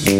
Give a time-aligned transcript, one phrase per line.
[0.00, 0.12] 日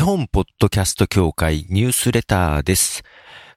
[0.00, 3.04] 本ポッドキャスト協会ニュースレターです。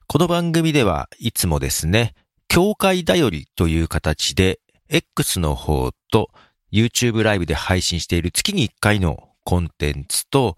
[0.06, 2.14] この番組ではいつもですね、
[2.48, 6.30] 協会だよりという形で X の方と
[6.72, 10.56] YouTube ライブで配信している月に1回のコンテンツと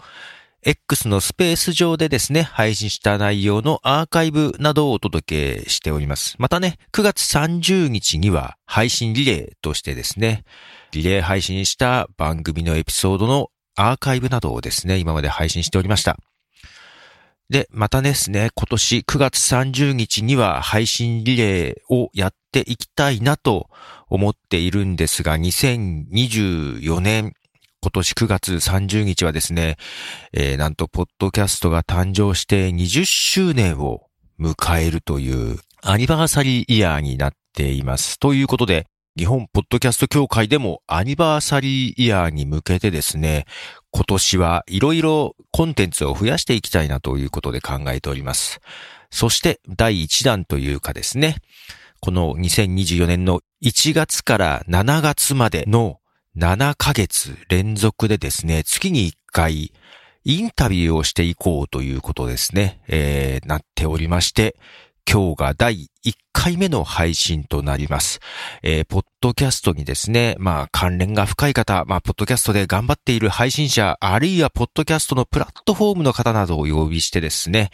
[0.66, 6.36] X のスペース上でですね、配信した内容のアーカイブなどをお届けしております。
[6.38, 10.44] またね、9月30日には配信リレーとしてですね、
[10.92, 16.16] リレー配信した番組のエピソードのアーカイブなどをですね、今まで配信しておりました。
[17.50, 23.68] で、またですね、今年9月30日には配信リレーをやっていきたいなと
[24.08, 27.34] 思っているんですが、2024年、
[27.82, 29.76] 今年9月30日はですね、
[30.32, 34.06] えー、なんと、ポッドキャストが誕生して20周年を
[34.38, 38.18] 迎えるというアニバーサリーイヤーになっています。
[38.18, 43.46] ということで、日本ポッドキャスト協会でもアニバーサリーイヤーに向けてですね、
[43.90, 48.60] 今年はいろいろコンテンツを増やしていきたいなということで考えております。
[49.10, 51.36] そして第1弾というかですね、
[52.04, 56.00] この2024年の1月から7月までの
[56.36, 59.72] 7ヶ月連続でですね、月に1回
[60.22, 64.54] インタビューをしていこうということですね、えー、なっておりまして、
[65.10, 68.20] 今日が第1回目の配信となります。
[68.62, 77.70] えー、ポッドキャストにですね、まあ関連が深い方、まあポッドキャストで頑張っている配信者、あるいはポッドキャストのプラットフォームの方などをお呼びしてですね、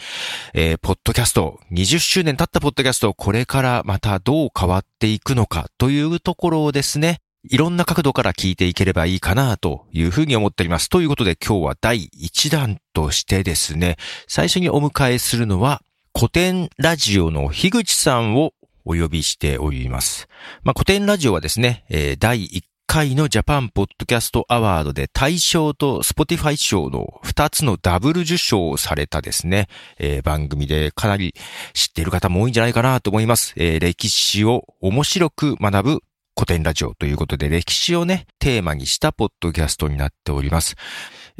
[0.55, 10.91] えー、ポッドキャスト、20周年経ったポッドキャスト、これからまたどう変わっていくのかというところをですね、いろんな角度から聞いていければいいかなというふうに思っております。
[10.91, 13.97] ということで今日は第1弾としてですね、
[14.28, 15.82] 最初にお迎えするのは
[16.15, 18.53] コテンラジオの樋口さんを
[18.84, 20.28] お呼びしております。
[20.62, 29.69] まあ、コテンラジオはですね、えー、第1回のジャパンポッドキャストアワードで大賞と Spotify 賞の2つのダブル受賞をされたですね、
[29.99, 31.34] えー、番組でかなり
[31.72, 33.54] 知っている方も多いんじゃないかなと思います。
[33.56, 36.00] えー、歴史を面白く学ぶ
[36.37, 40.75] 古典ラジオということで歴史をね、テーマにしたポッドキャストになっております。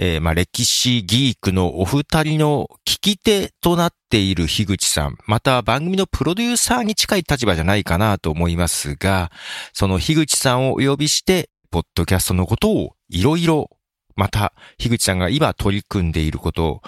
[0.03, 9.31] えー、まあ、歴史ギークのお二人の聞き手となっている樋口さん、また番組のプロデューサーに近い立場じゃないかなと思いますが、
[9.75, 13.69] その樋口さんをお呼びして、ポッドキャストのことをいろいろ、
[14.16, 16.81] また、樋口さんが今取り組んでいること、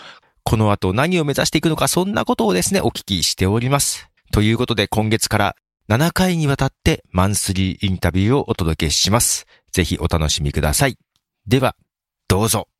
[0.43, 4.09] この後何を目指していくのか、そんなことをですね、お聞きしております。
[4.33, 5.56] ということで、今月から
[5.91, 9.45] 7回にわたってマンスリーインタビューをお届けします。
[9.71, 10.97] ぜひお楽しみください。
[11.47, 11.77] では、
[12.27, 12.72] どうぞ。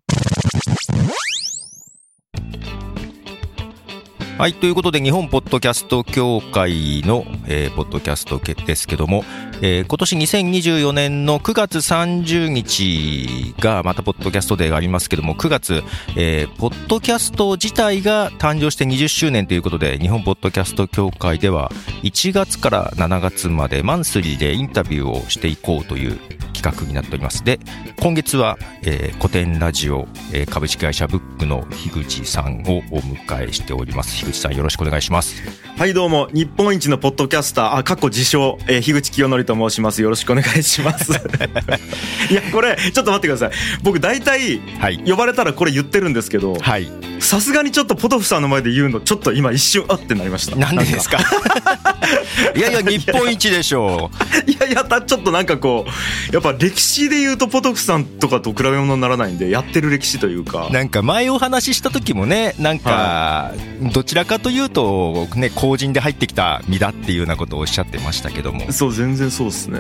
[4.39, 4.55] はい。
[4.55, 9.25] ということで、日本ポッドキャスト協会の、えー、ポッドキャストですけども、
[9.61, 15.85] えー、今年2024年の9月30日が、またポッドキャストデーがありますけども、9月、
[16.17, 21.71] えー、ポッドキャスト自体が誕生して20周年ということで、日本ポッドキャスト協会では、
[22.03, 26.19] 1月から7月までマンスリーでインタビューをしていこうという
[26.63, 27.45] 企画になっております。
[27.45, 27.59] で、
[28.01, 34.17] 今月は、えー、古典ラジオ、えー、株式会社ブックの樋口さんをお迎えしております。
[34.17, 35.43] 樋口さんよろしくお願いします。
[35.77, 40.03] はい、どうも、日本一のポッドキャスター、あ、過去自称、えー、樋口清則と申します。
[40.03, 41.13] よろしくお願いします。
[42.31, 43.51] いや、これ、ちょっと待ってください。
[43.83, 46.89] 僕、大体、はい、呼ばれたらこれ言ってるんですけど、はい。
[47.23, 50.57] さすがにちょっとポトフさんの前で言うの、ちょっと今一瞬、あってなりました。
[50.57, 51.19] なんでですか？
[52.57, 54.11] いやいや、日本一でしょ
[54.47, 54.51] う。
[54.51, 55.87] いやいや、ちょっとなんかこ
[56.31, 60.69] う、やっぱ歴史で言うとポトフさんとかと比べ物にならないんで、やってる歴史というか。
[60.71, 63.53] なんか前お話しした時もね、なんか、は
[63.83, 68.71] い、どちらかというと、ね、後人で入ってきた身だっていうようなことをおっしゃってましたけども。
[68.73, 69.79] そう、全然そうですね。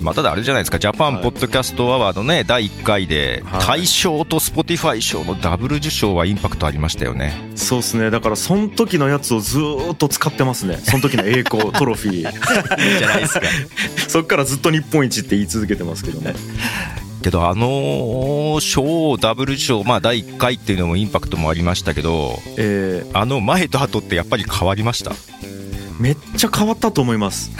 [0.00, 7.32] まあ、ただあれじゃないですか、ジャパンポッドキャストアワードね、第1回で、大賞と Spotify 賞のダブル受賞はインパクトありましたよね。
[7.54, 8.10] そうですね。
[8.10, 9.58] だから、その時のやつをず
[9.92, 10.78] っと使ってますね。
[10.82, 12.30] その時の栄光、トロフィー。
[12.98, 13.40] じゃないですか。
[14.08, 16.34] そっからずっと日本一って言い続けてますけどね。
[17.22, 25.10] けどあの賞ダブル賞、まあ、第1回っていうのもインパクトもありましたけど、えー、あの前と後ってやっぱり変わりました？
[25.98, 27.50] めっちゃ変わったと思います。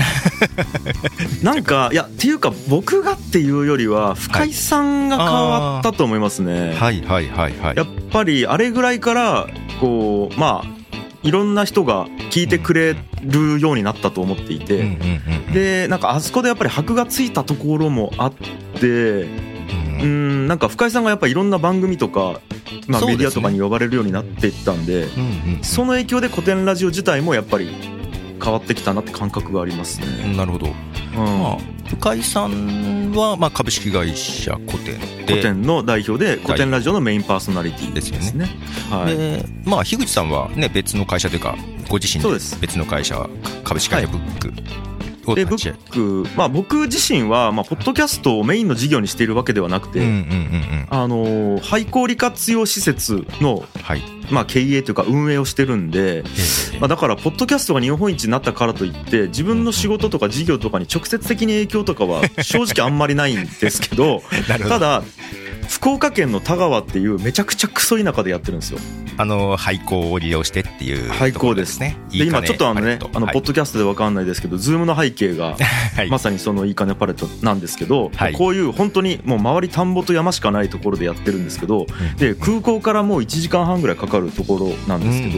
[1.43, 7.77] なんかいやっていうか僕がっていうよりは深井さんが変わったと思いますね、はい、はいはいはい。
[7.77, 9.47] やっぱりあれぐらいから
[9.81, 10.77] こうまあ
[11.23, 14.99] いろんな人が聞いてくれるようになったと思っていて、
[15.53, 18.33] でなんかあそこでやっぱり箔がついたところもあっ
[18.81, 19.27] て
[20.03, 20.37] うん。
[20.47, 22.41] なんか深井さんがやっぱいろんな番組とか、
[22.87, 25.09] まあ、メディアとかに呼ばれるようになっていったんで
[25.63, 27.96] その影響で古典ラジオ自体もやっぱり
[28.43, 30.37] 変わってきたなって感覚がありますね。
[30.37, 30.73] なるほど、うん。
[31.15, 35.27] まあ、深井さんはまあ株式会社古典で。
[35.27, 38.19] 古典の代表で古典ラジオのメインパーソナリティですね。
[38.19, 38.49] でね。
[38.91, 41.57] はい、でまあ樋口さんはね別の会社というか
[41.89, 42.31] ご自身で
[42.61, 43.29] 別の会社
[43.65, 44.53] 株式会社ブック、
[45.35, 50.01] でブック、まあ、僕自身は、まあ、ポッドキャストをメインの事業にしているわけではなくて、
[50.91, 56.25] あの廃校利活用施設の、はいまあ、経営というか運営をしてるんで、
[56.81, 64.23] まあ、だからポッドキャストが日本一になったからといって自分の仕事とか事業とかに直接的に影響とかは正直あんまりないんですけど。
[64.69, 65.03] ただ
[65.69, 68.79] 福岡県の田川っていうめちゃくちゃクソ田舎でやってるんですよ。
[69.19, 71.81] あの廃校を利用してっていう廃校です。
[71.81, 71.97] ね。
[72.11, 75.57] で今ちょっとあのねあのポッドキャストで分かんないですけど、ズームの背景が
[76.11, 81.87] まさにそのいい金パレットなんですけど、はい、こういう本当にもう周り田んぼと山しかないところでやってるんですけど、
[82.19, 85.29] で空港からもう1時間半ぐらいかかるところなんですけ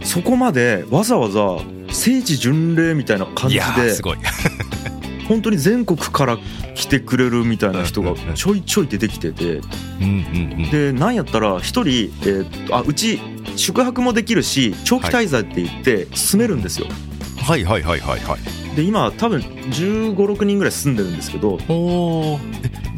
[0.00, 1.58] ど、そこまでわざわざ
[1.90, 3.62] 聖地巡礼みたいな感じで
[5.28, 6.38] 本当に全国から
[6.74, 9.60] 来てくれるみたいな人がちょいちょい出てきてて、
[10.70, 11.88] でなんやったら1人、
[12.28, 13.20] えー、あうち
[13.56, 16.86] 宿泊もできるし長期滞在って言って住めるんですよ。
[17.38, 17.64] はい。
[17.64, 18.76] はいはいはいはい。
[18.76, 21.58] で今多分1 5 6人ぐらい住んでるんですけど。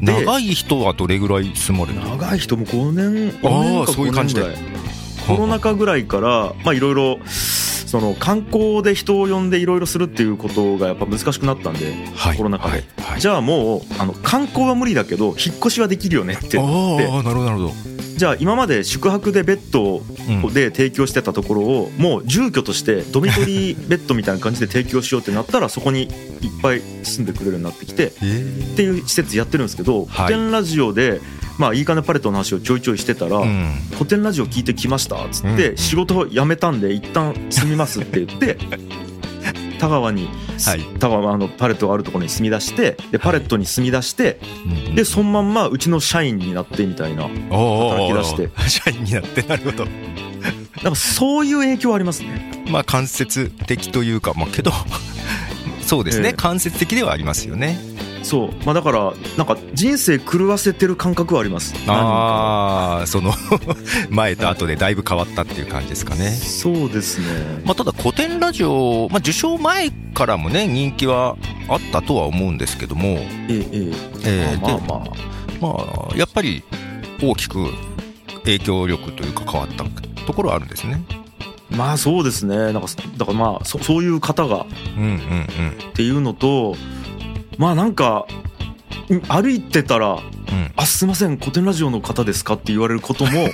[0.00, 4.56] 長い人はどれぐらい住まれる長い人も5年5年か5年ぐらい。
[5.26, 7.18] コロナ禍ぐらいからまあいろいろ
[7.94, 12.84] その観光で人を呼んでいろいろするっていうことがやっぱ難しくなったんで、はい、コロナ禍で、はい。
[13.12, 17.06] はい、じゃあもうあの観光は無理だけど引っ越しはできるよねって言って。
[17.06, 17.72] あなるほどなるほど。
[18.16, 20.02] じゃあ今まで宿泊でベッド
[20.50, 26.10] で提供してたところをもう住居としてドミトリーベッドみたいな感じで提供しようってなったらそこにいっ
[26.62, 28.10] ぱい住んでくれるようになってきてっ
[28.74, 31.20] ていう施設やってるんですけど古典ラジオで
[31.58, 33.40] まあいいかねパレットの話をちょいちょいしてたら
[33.94, 38.58] 「古典ラジオ聞いてきました」っつって「仕事辞めたんで一旦住みます」って言って
[39.78, 40.30] 田川に、
[40.64, 44.38] はい、田川のパレットがあるところに住み出してでパレットに住み出して、
[44.86, 48.50] はい、でそのまんまうちの社員になってみたいな働き出して。
[48.68, 49.86] 社員になってなるほど。
[50.82, 52.64] なんかそういう影響ありますね。
[52.70, 54.72] まあ間接的というかまあけど
[55.82, 57.78] そうですね、えー、間接的ではありますよね
[58.24, 58.50] そう。
[58.64, 61.74] まあだからなんか人生狂わせてる感覚はあります。
[61.86, 63.32] ああその
[64.10, 66.30] 前と後でだいぶ変わったっていう感じですかね。
[66.30, 67.26] そうですね。
[67.64, 71.36] まあただ古典ラジオ、まあ、受賞前からもね人気は
[71.68, 73.08] あったとは思うんですけども。
[73.08, 74.58] ええええ。
[74.60, 75.00] まあまあまあ、
[75.60, 76.64] まあ、やっぱり
[77.22, 77.66] 大きく
[78.44, 79.84] 影響力というか変わった
[80.24, 81.04] ところはあるんですね。
[81.70, 82.56] まあそうですね。
[82.56, 82.86] なんか
[83.16, 86.76] だからまあそそういう方がっていうのと、
[87.58, 88.26] まあなんか
[89.28, 93.48] 歩いてたら「うん、あすいません古典ラジオの方ですか?」って言われることも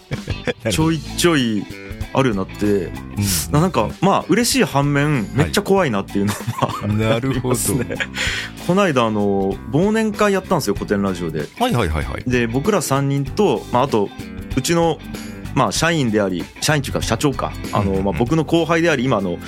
[0.70, 1.64] ちょいちょい
[2.12, 7.74] あるようになって、うん、なんかまあ嬉しい反面めっちゃ怖いなっていうのは、はい、なるほど。
[7.74, 7.96] ね
[8.66, 11.46] この間あの忘年会やったんですよ古典ラジオで。
[11.58, 12.22] はいはいはいはい。
[12.26, 14.08] で僕ら3人と、まあ、あと
[14.56, 14.98] うちの
[15.54, 17.52] まあ社員であり社員というか社長か。
[17.72, 19.38] あの、まあ、僕の後輩であり今の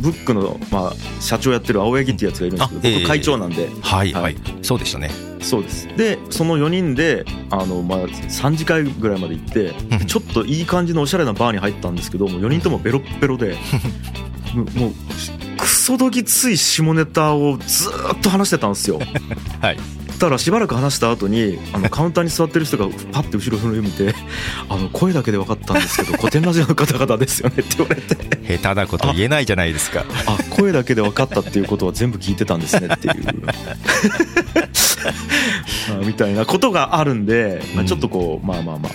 [0.00, 5.10] ブックの、まあ、社長やってる青柳っていうやつがいるんですけど、僕会長なんで、はいはい、そうでしたね。
[5.40, 5.88] そうです。
[5.96, 9.72] でその4人であの、まあ、3時間ぐらいまで行って
[10.06, 13.56] ちょっといい感じのおしゃれなバーに入ったんですけども4人ともベロッベロで
[14.54, 14.92] もう
[15.58, 18.98] クソどぎつい下ネタをずっと話してたんですよ。
[19.60, 24.14] はいたらしばらく話した後にあの カウンターに座ってる人がパッて後ろ振り見て
[24.68, 28.30] 「あの声だけで分かったんですけど古典ラジオの方々ですよね」って言われて。
[28.58, 30.04] 下手なこと言えないじゃないですか。
[30.26, 33.14] あ声だけで分かったっていうことは全部聞いてたんですねっていう。
[36.04, 38.92] みたいなことがあるんで、まあ、ちょっとこうまあまあまあ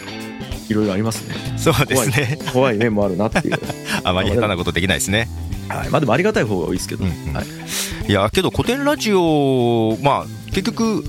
[0.70, 1.36] いろいろありますね。
[1.58, 2.38] そうですね。
[2.52, 3.60] 怖い面もあるなっていう。
[4.04, 5.30] あまり下手なことできないですね。
[5.70, 7.46] はいまあでもありがたい方が多いですけど、うんうん、はい、
[8.08, 11.04] いやけど古典ラジオまあ結局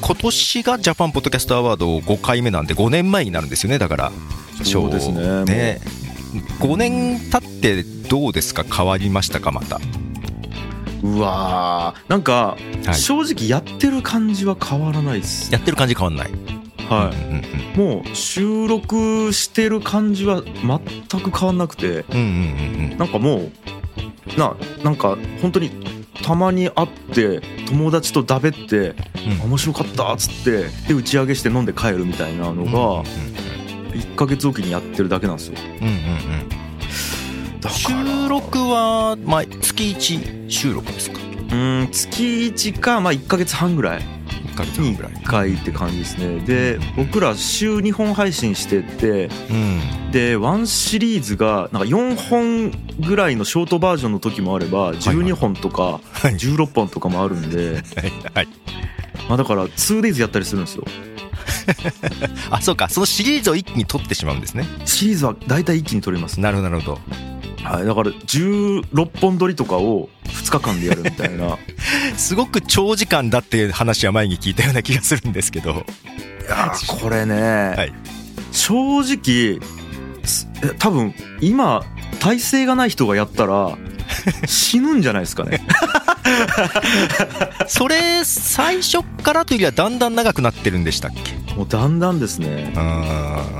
[0.00, 4.12] 今年がジャパンポッドキャストアワード5回目なんで5年前になるんですよねだから。
[4.62, 5.44] そうですね。
[5.44, 5.80] ね。
[6.60, 8.62] 5年経ってどうですか？
[8.62, 9.80] 変わりましたかまた。
[11.02, 12.10] うわー。
[12.10, 12.56] なんか、
[12.94, 16.32] 正直やってる感じは変わらないです、やってる感じ変わらない。
[16.88, 17.44] はい、うんうん
[17.88, 23.50] うん、もう収録してる感じは全く変わんなくて、うんうんうんうん、なんかもう
[24.38, 24.54] な
[24.84, 25.70] なんか本当に
[26.22, 28.94] たまに会って友達とだべって、
[29.40, 33.04] うん、面白かったっつってで打ち上げして飲んで帰るみたいなのが
[33.92, 35.54] 1か月おきにやってるだけなんですよ。
[35.80, 36.02] うんうんうん
[37.68, 41.20] 収録は、まあ、月1収録ですか？
[41.52, 44.02] うん月1か、まあ、1か月半ぐらい
[44.54, 46.40] ヶ月半ぐらい1回って感じですね。
[46.40, 57.82] で僕ら週2本配信してて、うん、で1シリーズがなんか4本ぐらいのショートバージョンの時もあれば12本とか16本とかもあるんで、
[58.34, 58.48] はい
[59.28, 60.84] まあ、だから 2days やったりするんですよ。
[62.50, 62.88] あそうか。
[62.88, 64.66] そのシリーズを一気に取ってしまうんですね。
[64.84, 66.40] シリーズは大体一気に取ります。
[66.40, 67.31] なるほどなるほど
[67.62, 71.58] はい、だから16本撮りとかを2日間でやるみたいな。
[72.16, 75.70] すごく長時間だっていう話は前に聞いたような気がするんですけど。
[75.70, 77.92] いやこれね、はい、
[78.50, 79.60] 正直
[80.78, 81.82] 多分今
[82.20, 83.76] 体勢がない人がやったら
[84.46, 85.60] 死ぬんじゃないですかね。
[87.66, 91.32] それ最初からというよりはだんだん長くなってるんでしたっけ？
[91.54, 92.72] もうだんだんですね。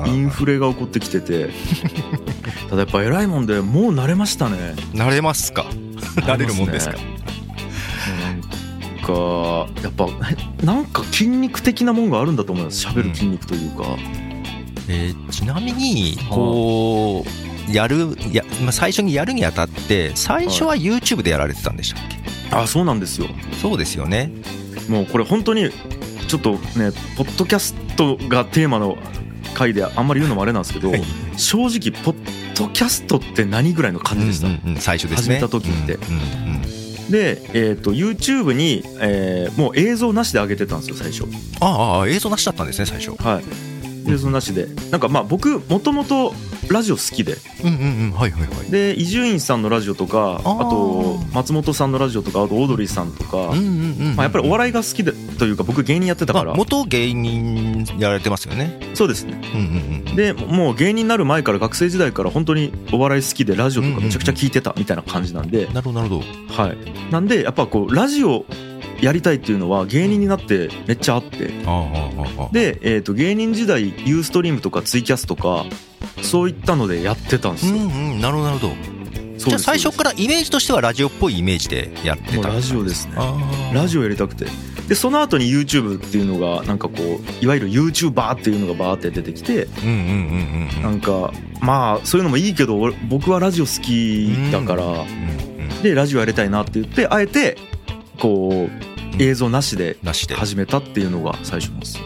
[0.07, 1.51] インフレが起こってきてて。
[2.71, 4.75] ただやっぱ偉いもんでもう慣れましたね。
[4.95, 5.67] 慣れますか？
[6.17, 6.99] 慣れるもんですか、な
[8.33, 8.43] ん
[9.03, 10.07] かやっぱ
[10.65, 12.87] なんか筋肉的なもんがあるんだと思います。
[12.87, 13.99] 喋る筋肉というか、うん、
[14.89, 17.31] えー、ちなみにこう
[17.71, 23.29] やるや、まあ、最初にやるにあたって最初は YouTube でやられてたんでしたっけ、あそうなんですよ。
[23.61, 24.31] そうですよね。
[24.89, 25.71] もうこれ本当に
[26.29, 28.99] ちょっとねポッドキャストがテーマの
[29.55, 31.05] 回であんまり言うのもあれなんですけど、はい、
[31.37, 35.37] 正直ポッドキャストって何ぐらいの感じでした、うんうんうん、最初ですね。
[35.37, 36.55] 始めた時って、うんうん
[37.07, 41.25] うん、で、えーと、YouTube に、えー、もう映像なしで上げてたんですよ最初。
[41.61, 43.11] ああ映像なしだったんですね最初。
[43.23, 43.72] はい
[44.07, 44.67] 映像なしで。
[44.91, 46.35] なんかまあ僕もともと
[46.69, 47.37] ラジオ好きで。
[48.71, 53.55] で伊集院さんのラジオとかあと松本さんのラジオとかあとオードリーさんとか。
[54.23, 56.55] やっぱりお笑いが好きでというか僕芸人やってたから。
[56.55, 58.79] 元芸人やられてますよね。
[58.95, 59.41] そうですね。
[60.17, 65.67] でもう芸人になる前から学生時代から本当にお笑い好きでラジオとかめちゃくちゃ聞いてたみたいな感じなんで。
[65.67, 66.53] なるほどなるほど。
[66.63, 66.77] はい。
[67.13, 68.45] なんでやっぱこうラジオ
[69.03, 71.49] やりたいっていうのは芸人になってめっちゃあって。
[72.53, 75.67] で、えー、と芸人時代ユーストリームとかツイキャスとか
[76.23, 78.75] そういったのでやってたんですよ、うんうん、なるほどなるほど。
[79.37, 83.15] じゃあ最初からイメージとしてはラジオっぽいイメージでやってたラジオですね。
[83.75, 84.47] ラジオやりたくて。
[84.89, 89.67] でその後に YouTube っていうのがなんかこういわゆる YouTuber っていうのがバーって出てきて
[90.83, 94.85] なんかまあそういうのもいいけど僕はラジオ好きだから
[95.83, 97.57] でラジオやりたいなって言ってあえて
[98.21, 99.97] こう映像なしで
[100.35, 101.99] 始めたっていうのが最初です。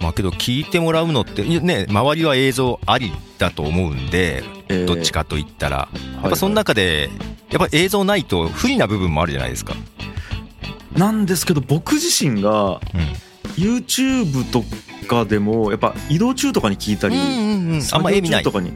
[0.00, 5.88] まあけど聞いてもらうのってね周りは映像ありだと思うんで、えー、どっちかといったら。
[6.22, 7.10] やっぱその中で
[7.50, 9.74] やっぱ映像ないと不利な部分もあるじゃないですか。
[10.96, 12.80] なんですけど僕自身が、うん、
[13.56, 14.64] YouTube と
[15.06, 18.42] かでもやっぱ移動中とかに聞いたり、うんうん、あんま絵見ない。
[18.42, 18.72] とかに。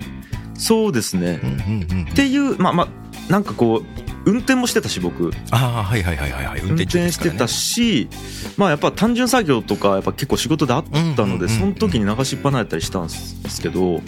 [0.54, 5.32] そうですね、うんうんうん、っていうまあまあなんかこう運転もしてたし僕。
[5.50, 8.08] ああはいはいはいはい、運転してたし
[8.56, 10.84] まあやっぱ単純作業とかやっぱ結構仕事であっ
[11.16, 14.00] たので、その時に流しっぱなやったりしたんですけど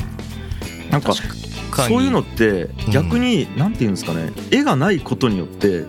[0.91, 5.85] なんかそういうのって逆に何て言うんですかね絵がないことによって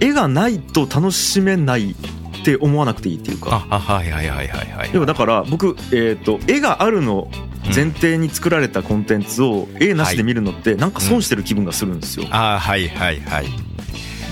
[0.00, 3.66] 絵がないと楽しめないって思わなくていいっていうか。
[3.68, 7.28] あはいはいはいはいはいでもだから僕えっと絵があるの
[7.64, 13.46] 前提に作られたコンテンツを絵なしで見るのってなんか損してる気分がするんですよ、ああはいはいはい。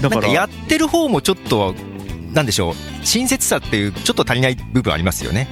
[0.01, 1.75] だからやってる方もちょっと
[2.33, 5.49] なんでしょう親切さっていうちょっと足りない部分ありますよね。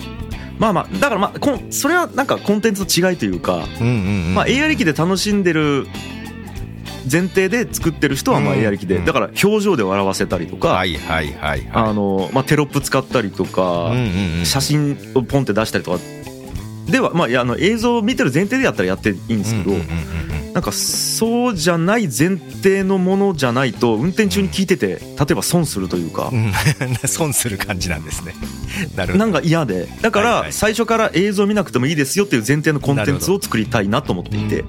[0.58, 3.66] まあまあだからまあこんそれはなんかコンテンツの違いというか、
[4.34, 5.86] まあ、絵ありきで楽しんでる
[7.10, 13.92] 前提で作ってる人はまあ絵ありきで、だから表情で笑わせたりとか、はいはいはい、あのまあテロップ使ったりとか、
[14.44, 15.98] 写真をポンって出したりとか
[16.86, 19.76] では、まあ、いやあの映像を見てる前提でやったらやっていいんですけど、
[20.52, 26.30] なんかそうじゃない前提のものじゃないと運転中に聞いてて例えば損するというか、
[27.06, 28.34] 損する感じなんですね。
[28.94, 29.88] なるなんか嫌で。
[30.00, 34.64] だから最初から映像見なくてもいいですよっていう前提のコンテンツを作りたいなと思っていて。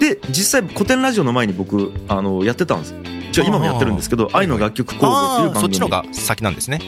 [0.00, 2.94] で実際古典ラジオの前に僕あのやってたんです
[3.34, 5.60] じゃ今もやってるんですけど「愛の楽曲工房」っていう番組。
[5.60, 6.80] そっちのが先なんですね。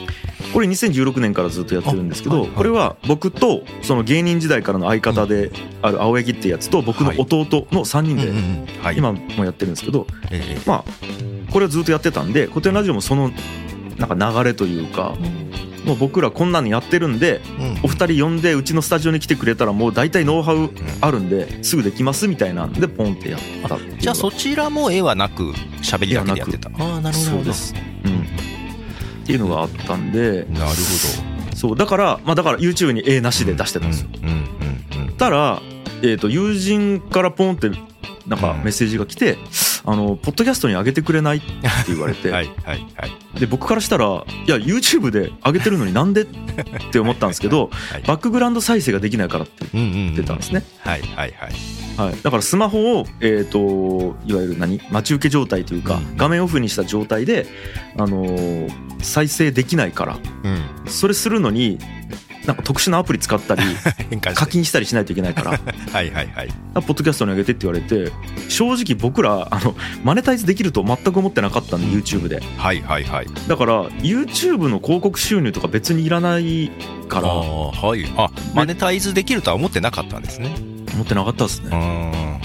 [0.53, 5.51] これ2016年からずっとやってるんですけど、これは僕とその芸人時代からの相方で
[5.81, 8.31] ある青柳ってやつと僕の弟の3人で
[8.95, 10.07] 今もやってるんですけど、
[10.65, 13.31] まあこれをずっとやってたんで古典ラジオもその
[13.97, 15.15] なんか流れというか。
[15.87, 17.39] もう僕らこんなのやってるんで、
[17.81, 23.39] お二人呼んでうちのスタジオに来てくれたらもう大体ノウハウあるんですぐできますみたいなんでポンってやっ
[23.69, 26.69] たじゃあそちらも絵はなく喋りだけでやってた。
[26.77, 27.31] ああなるほど。
[27.31, 28.19] そうです、うん、
[29.23, 31.55] っていうのがあったんでなるほど。
[31.55, 34.09] そうだからまあだから YouTube に絵なしで出してたんですよ、
[35.17, 35.61] たら、
[36.03, 37.71] えー、と友人からポンって
[38.27, 39.37] なんかメッセージが来て、
[39.85, 41.47] あのポッドキャストに上げてくれないって
[41.87, 42.29] 言われて。
[42.29, 46.23] はいはいはいで僕からしたらいや YouTube で上げてるのになんで？
[46.23, 46.27] っ
[46.91, 51.31] て思ったんですけど、 はい、バックグラウンド再生ができないからって言ってたんですね、はいはいはい。
[51.97, 54.81] はい、だからスマホを、えーと、いわゆる何？
[54.91, 57.47] 待ち受け状態というか、画面オフにした状態で、
[57.97, 58.69] あのー、
[59.01, 61.79] 再生できないから、うん、それするのに
[62.47, 63.61] なんか特殊なアプリ使ったり
[64.33, 65.51] 課金したりしないといけないから。
[65.91, 66.49] はいはいはい。
[66.75, 68.11] ポッドキャストに上げてって言われて
[68.47, 72.41] 正直僕らあのマネタイズできると全く思ってなかったんで YouTube で。
[72.57, 73.27] はいはいはい。
[73.47, 76.71] だから YouTube の広告収入とか別にいらない
[77.09, 77.27] から。
[77.27, 78.05] あはい。
[78.15, 80.55] あマネタイズできるとは思ってなかったんですね。
[80.93, 82.39] 思ってなかったですね。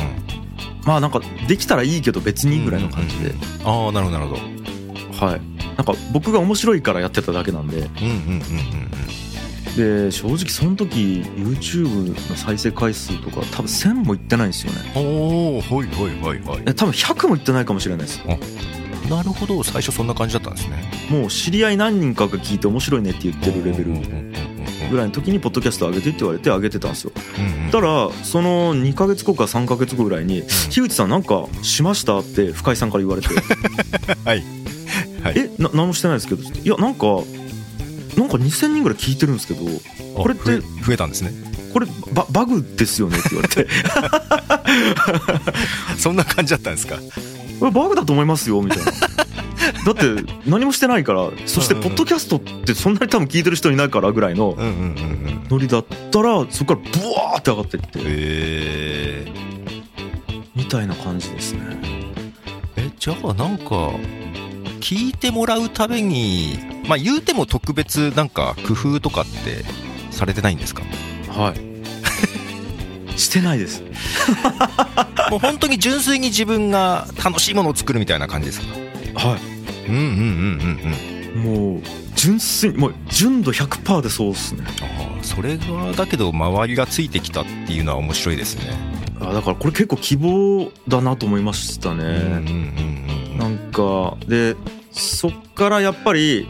[0.85, 5.27] まあなんかできたらいいけど別にぐらいの感じで、うんうん、ああなるほどなるほど。
[5.27, 5.41] はい。
[5.77, 7.79] なんか僕が面白いからやってただけなんで。
[7.79, 8.09] うんうんうんう
[8.41, 9.12] ん
[9.77, 14.79] で正直その時 YouTube の再生回数とか多分1000もいってないんですよね。
[14.95, 16.75] おおはいはいはいはい。
[16.75, 18.21] 多分100もいってないかもしれないです。
[19.09, 19.63] なるほど。
[19.65, 20.91] 最初そんな感じだったんですね。
[21.11, 23.93] もう知り合い何人かが聞いて面白いねって言ってるレベル
[24.91, 33.29] ぐらいの時にポッドキャスト上げてって言われて上げてたんですよ、うんうん、ただその2か月後か3か月後ぐらいに「樋口さんなんかしました?」って深井さんから言われて
[34.25, 34.45] 「はい、
[35.23, 37.23] はい、えな何もしてないですけど」いやなんか
[38.17, 39.65] なんか2000人ぐらい聞いてるんですけど
[40.15, 41.33] これって増えたんですね。
[41.73, 43.67] これババグですよねって言われて。
[45.97, 46.97] そんな感じだったんですか？
[47.59, 48.93] これバグだと思いますよみたいな。
[48.93, 50.03] だって
[50.47, 54.57] 何もしてないからそしてポッドキャストってそんなに多分聞いてる人いないからぐらいの
[55.49, 57.99] ノリだったらそこからブワーって上がっていって。
[57.99, 59.33] へえ。
[60.55, 61.61] みたいな感じですね。
[62.77, 63.91] えじゃあなんか
[64.81, 66.59] 聞いてもらうために
[66.89, 69.65] まあ言うても特別なんか工夫とかって
[70.11, 70.83] されてないんですか？
[71.29, 71.73] はい。
[73.19, 73.83] してないです。
[75.31, 78.61] もう本当に純粋に自分が楽しいものを作るみたいな感じです
[79.15, 79.29] か？
[79.29, 79.41] はい。
[79.89, 80.11] うんうんうん
[81.35, 81.73] うんうん。
[81.75, 81.83] もう
[82.15, 84.65] 純粋もう純度100%でそうっすね。
[84.83, 88.63] ああそれがだけど周りがついてきたっていうのは面白いですね。
[89.21, 94.57] あだからこれ結構希望だなと思いましたね、うんうんうんうん、なんかで
[94.91, 96.49] そっからやっぱり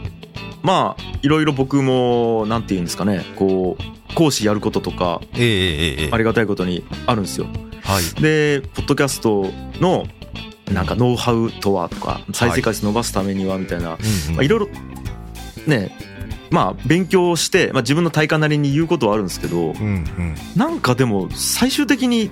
[0.63, 7.47] まあいろいろ僕もなんて言うんですかねこう講師やることとか、ありがたいことにあるんですよ。
[7.83, 9.47] はい、でポッドキャスト
[9.79, 10.05] の
[10.71, 13.97] なんかノウハウとはとか再生回数伸ばすためにはみたいな、
[14.41, 14.47] い。
[14.47, 14.67] ろいろ
[15.67, 15.91] ね
[16.49, 22.31] まあ勉強して、まあ、自分の体感なりに言うことはあるんですけど、うんうん、なんかでも最終的に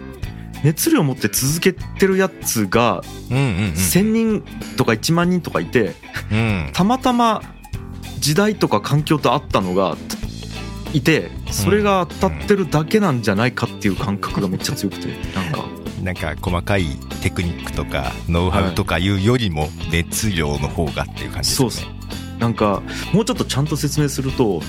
[0.64, 4.44] 熱量を持って続けてるやつが1,000人
[4.78, 5.96] とか1万人とかいて、
[6.74, 7.42] たまたま
[8.22, 9.98] 時代とか環境とあったのが
[10.94, 15.66] いてそれが当たってるだけなんじゃないかっていう感覚がめっちゃ強くてなんか。
[16.02, 16.86] なんか細かい
[17.22, 21.88] テクニックとかノウハウとかいうよりも熱量の方がっていう感じですね、はい、そ
[22.38, 22.82] うなんか
[23.14, 24.64] もうちょっとちゃんと説明すると、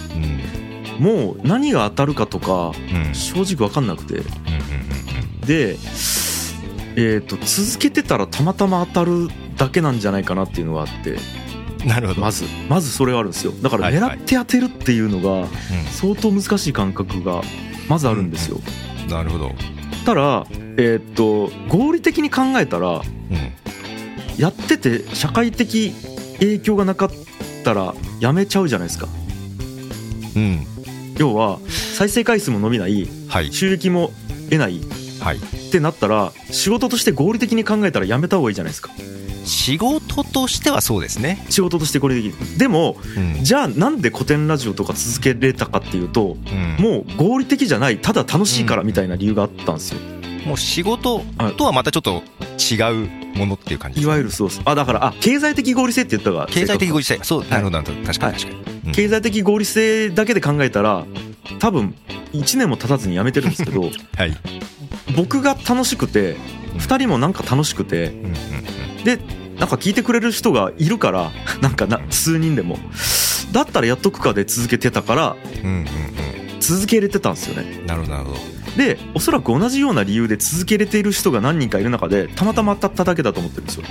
[0.99, 2.73] うん、もう何が当たるかとか、
[3.15, 4.21] 正直分かんなくて、
[5.47, 5.71] で、
[6.97, 11.17] えーと続けてたらたまたま当たるだけなんじゃないかなっていうのがあって
[11.87, 12.21] なるほど。
[12.21, 12.45] まず。
[12.69, 13.53] まずそれがあるんですよ。
[13.63, 15.49] だから狙って当てるっていうのが
[15.91, 17.43] 相当難しい感覚が
[17.89, 18.61] まずあるんですよ、
[19.05, 19.53] うん、なるほど。
[20.05, 23.03] たらえー、っと合理的に考えたら、うん、
[24.39, 25.93] やってて社会的
[26.41, 27.11] 影響がなかっ
[27.65, 29.09] たらやめちゃうじゃないですか。
[30.37, 30.67] うん。
[31.19, 34.13] 要は再生回数も伸びない、はい、収益も
[34.51, 34.81] 得ない、
[35.21, 35.41] はい、っ
[35.71, 38.91] てなったら仕事として合理的に考えたらやめた方がいいじゃないですか
[39.45, 41.45] 仕事としてはそうですね。
[41.51, 42.35] 仕事としてこれできる。
[42.59, 46.37] でも、うん、じゃあなんで古典ラジオとか続けれたかっていうと、
[46.79, 51.23] うん、もう合理的じゃないただ楽しいからみたいな理由があったんですよ、うん、もう仕事
[51.57, 52.23] とはまたちょっと
[52.59, 54.63] 違うものっていう感じ、ね、いわゆるそうです。
[54.65, 57.19] あだからあ経済的合理性って言ったが経済的合理性。
[57.23, 58.55] そうなるほど、はい、確かに確かに、
[58.87, 61.07] はい、経済的合理性だけで考えたら
[61.59, 61.95] 多分
[62.33, 63.83] 1年も経たずに辞めてるんですけど、
[64.17, 64.37] はい、
[65.17, 66.37] 僕が楽しくて
[66.77, 69.19] 2人もなんか楽しくて、うんうんで
[69.59, 72.79] なんか聞いてくれる人がいるから なんかな数人でも。
[73.53, 75.87] だったらやっとくかで続けてたから、うんうんうん、
[76.59, 77.83] 続けれてたんですよね。
[77.87, 78.39] なるほどなるほど。
[78.77, 83.85] でおそらく同じような理由で続けれている人が何人かいる中でたまたま当たっただけだと思ってるんですよ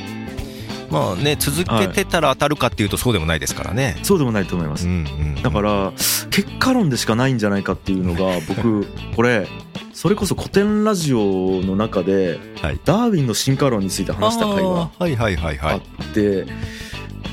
[0.91, 5.93] まあね続けてたら当たるかっていうとそうでもないですからね、はい、そうでもないと思います、うんうんうん、だから
[6.29, 9.47] 結果論でしかないんじゃないかっていうのが 僕これ
[9.93, 12.39] それこそ古典ラジオの中で、
[12.85, 14.89] ダーウィンの進化論について話した回が
[15.61, 15.81] あっ
[16.13, 16.47] て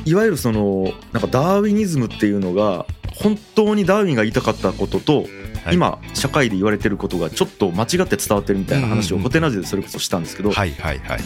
[0.05, 5.25] いわゆるそのなんかダーウィニズムっていうのが本当にダーウィンが言いたかったことと
[5.73, 10.51] 今社会で言われてることがちょっと間違って伝わってるみたいな話をホテナジでそれこそしたんですけど、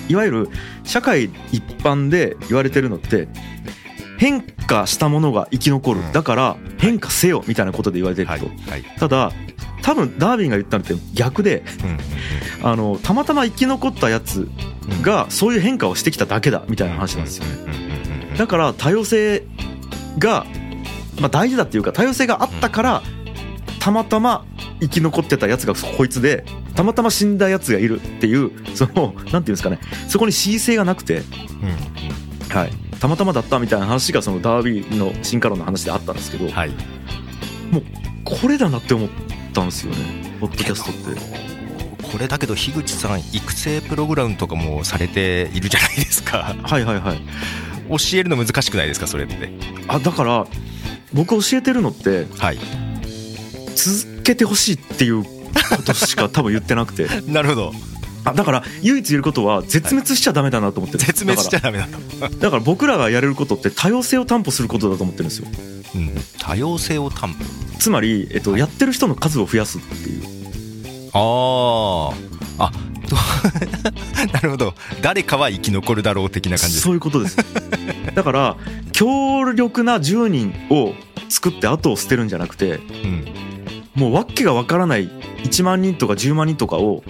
[0.08, 0.12] い。
[0.16, 0.48] わゆる
[0.84, 3.28] 社会一般で言われてるのって
[4.18, 6.00] 変化したものが生き残る。
[6.12, 8.46] だから変化せよみたいなことで言われてると、
[8.98, 9.32] ただ
[9.82, 11.64] 多分ダービンが言ったのって逆で、
[12.62, 14.48] あのたまたま生き残ったやつ
[15.02, 17.44] がそういう変化をしてきただけだみたいな話なんですよ。
[17.44, 17.72] ね
[18.38, 19.44] だから多様性
[20.18, 20.46] が、
[21.20, 23.02] まあ、大事だっていうか多様性があったから
[23.82, 24.46] たまたま
[24.80, 26.44] 生き残ってたやつがこいつで
[26.76, 29.80] たまたま死んだやつがいるっていうそのなんていうんですかね。
[30.06, 31.22] そこに恣意性がなくて、
[32.48, 36.70] はい、たまたまだったみたいな話がそのダービーの進化論の話であったんですけど、はい、
[37.72, 37.82] もう
[38.22, 39.08] これだなって思っ
[39.52, 40.36] たんですよね。
[40.38, 41.20] ポッドキャストって。
[42.04, 46.54] これだけど樋口さん育成プログラムとかもされているじゃないですか。
[46.62, 47.20] はいはいはい。
[47.88, 49.50] 教えるの難しくないですかそれって？
[49.88, 50.46] あだから
[51.12, 52.58] 僕教えてるのって、はい、
[53.74, 55.30] 続けてほしいっていうこ
[55.84, 57.06] としか多分言ってなくて。
[57.30, 57.72] なるほど。
[58.24, 62.28] あだから唯一言えることは絶滅しちゃダメだなと思ってる、はい、絶滅しちゃダメだと。
[62.38, 65.48] だから僕らがやれることって多様性を担保することだと思ってるんですよ、
[65.96, 67.44] うん、多様性を担保。
[67.80, 70.22] つまり、えっと、やってる人の数を増やすっていう。
[71.14, 72.12] あ
[72.58, 72.72] ああ
[74.32, 74.74] なるほど。
[75.02, 77.36] 誰かは生き残るだろう的な感じそういうことです。
[78.14, 78.56] だから
[78.92, 80.94] 強力な10人を
[81.28, 83.26] 作って後を捨てるんじゃなくて、うん、
[83.94, 87.02] もう訳がわからない1万人とか10万人とかを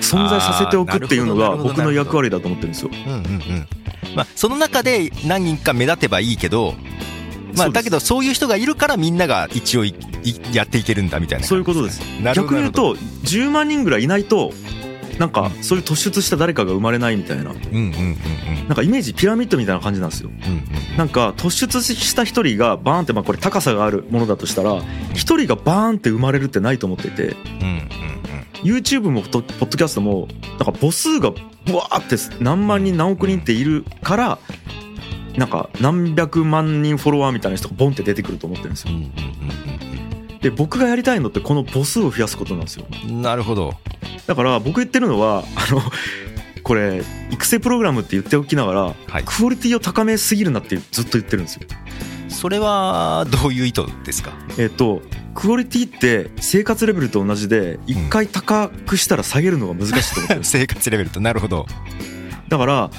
[0.00, 2.90] 存在させておくっていうのが僕の役割だと思ってるんですよ。
[2.92, 3.68] うんうんうん。
[4.16, 6.74] まあ、その中で何人か目立てばいいけど
[7.56, 12.00] まあ、だけどそういう人がいるからみんなが一応やっていけるんだみたいな、そういうことです。
[12.34, 14.52] 逆に言うと10万人ぐらいいないと
[15.20, 17.44] なんかそういう突出した誰かが生まれないみたいな。
[17.44, 17.54] なん
[18.74, 20.30] かイメージピラミッドみたいな感じなんですよ、
[20.96, 27.36] なんか突出した一人がバーンってまあこれ高さがあるものだとしたら一人がバーンって生まれるってないと思っていて、
[28.62, 31.32] YouTube もポッドキャストもなんか母数が
[31.66, 34.38] ブワーって何万人何億人っているから
[35.36, 38.94] なんか何百万人フォロワーみたいな人がボンって出てくると思ってるんですよ。
[40.42, 42.86] で僕がやりたいのってこの母数を増やすことなんですよ。
[43.08, 43.74] なるほど。
[44.26, 45.82] だから僕言ってるのはあの
[46.62, 51.62] これ育成プログラムって言っておきながら、はい、クオリティを高めすぎるなってずっと言ってるんですよ。
[52.28, 54.32] それはどういう意図ですか？
[54.58, 55.02] えっ、と
[55.34, 61.66] クオリティって生活レベルと同じで一回高くしたら下げるのが難しいと思ってる、うん、 生活レベルとなるほど
[62.48, 62.90] だから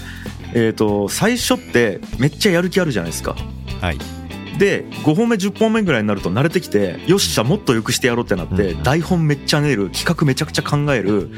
[0.54, 3.38] えーと、最初ってめっちゃやる気あるじゃないですか。
[3.80, 3.98] はい
[4.62, 11.32] で5本目10本目ぐらいになると慣れてきてよっしゃもっとよくしてやろうってなって、台本めっちゃ練る企画めちゃくちゃ考える、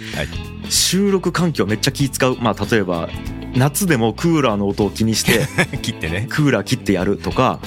[0.69, 2.35] 収録環境めっちゃ気使う。
[2.41, 3.07] まあ例えば
[3.55, 5.47] 夏でもクーラーの音を気にして
[5.79, 6.27] 切ってね。
[6.29, 7.61] クーラー切ってやるとか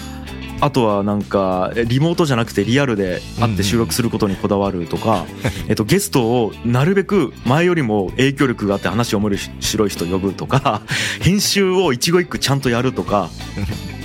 [0.61, 5.25] あとはなんかリモートじゃなくてリアルで会って収録することにこだわるとか、
[5.69, 10.83] えっと、ゲストをなるべく前よりも影響力があって話を面白い人呼ぶとか
[11.23, 13.31] 編集を一語一句ちゃんとやるとか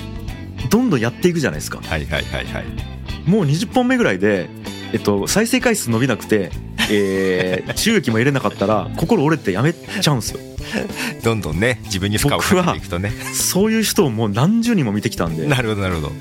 [0.72, 1.80] どんどんやっていくじゃないですか。
[1.82, 4.50] はいはいはいはい、もう20本目ぐらいで、
[4.94, 6.52] えっと、再生回数伸びなくて、
[6.90, 10.40] えー、 収益も入れなかったら心折れてやめちゃうんですよ。
[11.24, 13.12] どんどんね自分に負荷をかけていくとね。
[13.34, 15.46] そういう人をもう何十人も見てきたんで。
[15.46, 16.12] なるほどなるほど。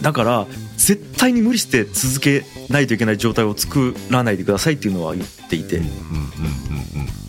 [0.00, 5.80] だから絶対に無理して続けないといけない状態を作らないでくださいっていうのは言っていて、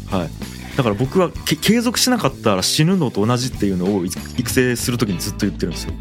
[0.10, 1.32] はい、だから僕は
[1.62, 5.94] 継続しなかったら死ぬのと同じっていうのを育成する時にずっと言ってるんですよ。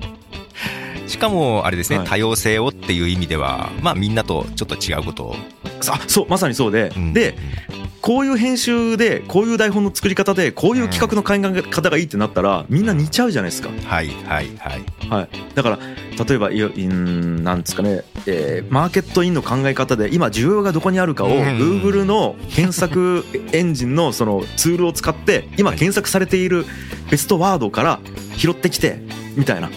[1.16, 5.24] しかもあれですね、はい、多様性をっていう意味ではまあみんなとちょっと違うこと。
[5.24, 5.36] を
[5.88, 7.36] あそうまさにそうで、うん、で
[8.02, 13.70] こういう編集でこういう台本の作り方でこういう企画の考え方がいいってなったらみんな似ちゃうじゃないですか。
[13.70, 14.84] はいはいはい。
[15.08, 15.78] はい、だから
[16.24, 26.66] 例えばなんですかね、えー、マーケットインの考え方で今需要がどこにあるかを Google の検索 エンジンのそのツールを使って今検索されている
[27.10, 28.00] ベストワードから
[28.36, 29.00] 拾ってきて
[29.36, 29.70] みたいな。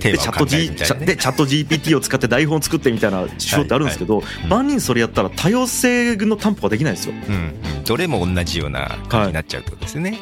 [0.00, 10.16] でチャット G でチャット GPT を使って台本作ってみたいな手法ってあるんですけど、万人それやったら多様性の担保ができないですよ、うん、どれも同じような感じになっちゃうってことですね、は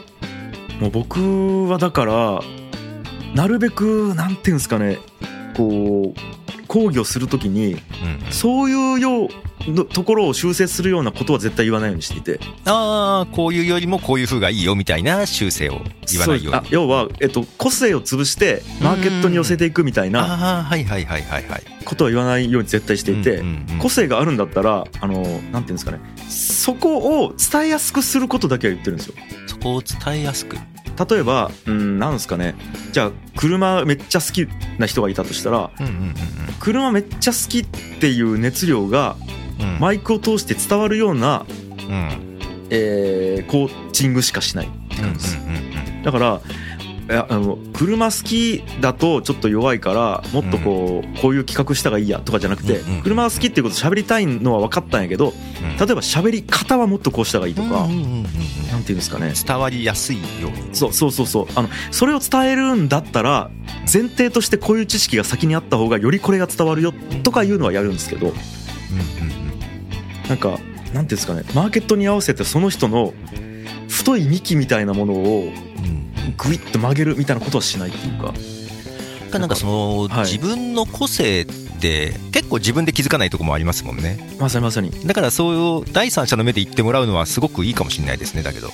[0.79, 2.41] い、もう僕はだから
[3.35, 4.99] なるべくなんていうんですかね
[5.57, 7.77] こう講義をするときに、
[8.31, 9.29] そういうよう
[9.69, 12.41] のところを修正するようなことは絶対言わないようにしていて。
[12.65, 16.69] ああこういうよりもこういうふうがいいよみたいな修正を言わないように。
[16.71, 20.67] 要は、えっと、個性を潰してマーケットに寄せていくみたいな
[21.85, 23.43] ことは言わないように絶対していて、
[23.81, 26.01] 個性があるんだったらあのなんていうんですかね。
[26.29, 29.15] そこを伝えやすくすることだけは言ってるんですよ。
[29.47, 30.57] そこを伝えやすく。
[31.09, 32.55] 例えば、うん、なんですかね。
[32.93, 34.47] じゃあ車めっちゃ好き
[34.79, 35.71] な人がいたとしたら、
[36.61, 37.67] 車めっちゃ好きっ
[38.01, 39.17] ていう熱量が
[39.81, 41.47] マイクを通して伝わるような、
[41.89, 42.39] うん。
[42.71, 45.19] えー、コーチングしかしないって感じ。
[45.19, 45.39] です、
[46.03, 46.41] だから
[47.09, 55.35] やあの車好きだとちょっと弱いからもっとこう、こういう企画したがいいやとかじゃなくて、車が好きっていうこと喋りたいのは分かったんやけど、
[55.79, 59.35] 例えば喋り方はもっとこうしたがいいとか、なんていうんですかね。
[59.47, 60.75] 伝わりやすいように。
[60.75, 61.47] そうそうそうそう。
[61.55, 68.33] あのそれを伝えるんだったら前提としてこういう知識が先にあった方がよりこれが伝わるよとかいうのはやるんですけど、
[70.29, 73.13] なんかなんていうんですかねマーケットに合わせてその人の
[73.89, 75.53] 太い幹みたいなものを
[76.37, 78.35] グイッと曲げるみたいなことはしないっていうか。
[79.39, 81.47] なんかその、はい、自分の個性っ
[81.81, 84.17] て結構自分で気づかないとこもありますもんね。
[84.39, 84.93] まさにまさに。
[85.07, 88.71] だからそういう第三者の目で言ってもらうのはすごくいいかもしれないですねだけど。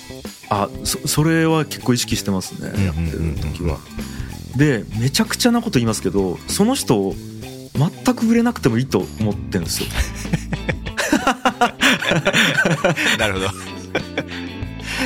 [0.50, 3.78] あそそれは結構意識してますねやってる時は。
[4.56, 7.14] でめちゃくちゃなこと言いますけどその人
[7.74, 9.88] 全く売れなくてもいいと思ってるんですよ
[13.18, 13.46] なるほど。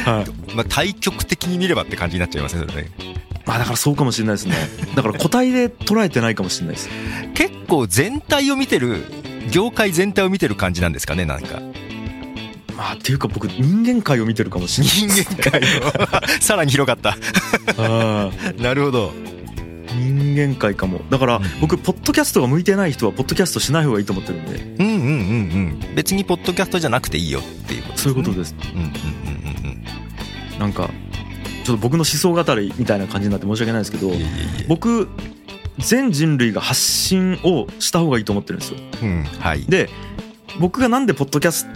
[0.05, 2.91] はい、まあ、対極的に見ればって感じになっちゃいますねそれね。
[3.47, 4.57] まあだからそうかもしれないですね。
[4.95, 6.89] だから個体で捉えてないかもしれないです。
[7.35, 9.05] 結構全体を見てる
[9.51, 11.61] 業界全体を見てる感じなんですかねなんか。
[12.77, 16.21] まあっていうか僕人間界を見てるかもしれない人間界を。
[16.41, 17.17] さらに広がった。
[17.77, 19.13] あ なるほど
[19.95, 21.01] 人間界かも。
[21.11, 24.85] だから僕ポッドキャストが向いてない人はポッドキャストしない方がいいと思ってるんで。
[24.85, 25.95] うんうんうんうん。
[25.95, 28.55] 別にポッドキャストじゃなくていいよっていうことね、そういうことです。
[28.75, 28.93] うんうんうん
[30.53, 30.59] うん。
[30.59, 30.91] なんか
[31.65, 34.11] ちょっと僕の思想語りみたいな感じになって申し訳ないですけど
[34.69, 35.09] 僕
[35.79, 39.89] 全人類が発信をした方がいいと思ってるんですよ、うんはい、で
[40.61, 41.67] 僕がなんでポッドキャス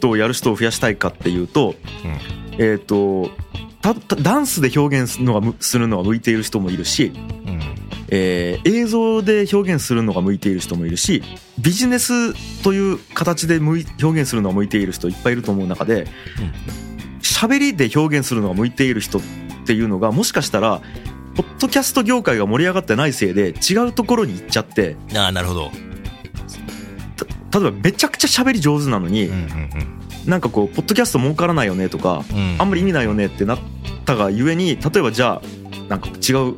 [0.00, 3.30] トをやる人を増やしたいかっていうと、うん、えっ、ー、と
[3.80, 7.37] ダンスで表現するのがするのが向いている人もいるし、うん
[8.10, 11.22] えー、映像で表現するのが向いている人もいるし
[11.58, 16.06] ビジネスという形で表現するのが向いている人いっぱいいると思う中で
[17.20, 19.22] 喋、うん、りで表現するのが向いている人っ
[19.66, 20.80] ていうのがもしかしたら
[21.36, 25.70] ポッドキャスト業界が盛り上がってないせいで違うところに行っちゃってああなるほど。
[27.50, 30.30] 例えばめちゃくちゃ喋り上手なのに、うんうんうん。
[30.30, 33.58] なんかこうポッドキャスト儲からないよねとか、うん、あんまり意味ないよねってなっ
[34.04, 36.54] たがゆえに例えばじゃあなんか違う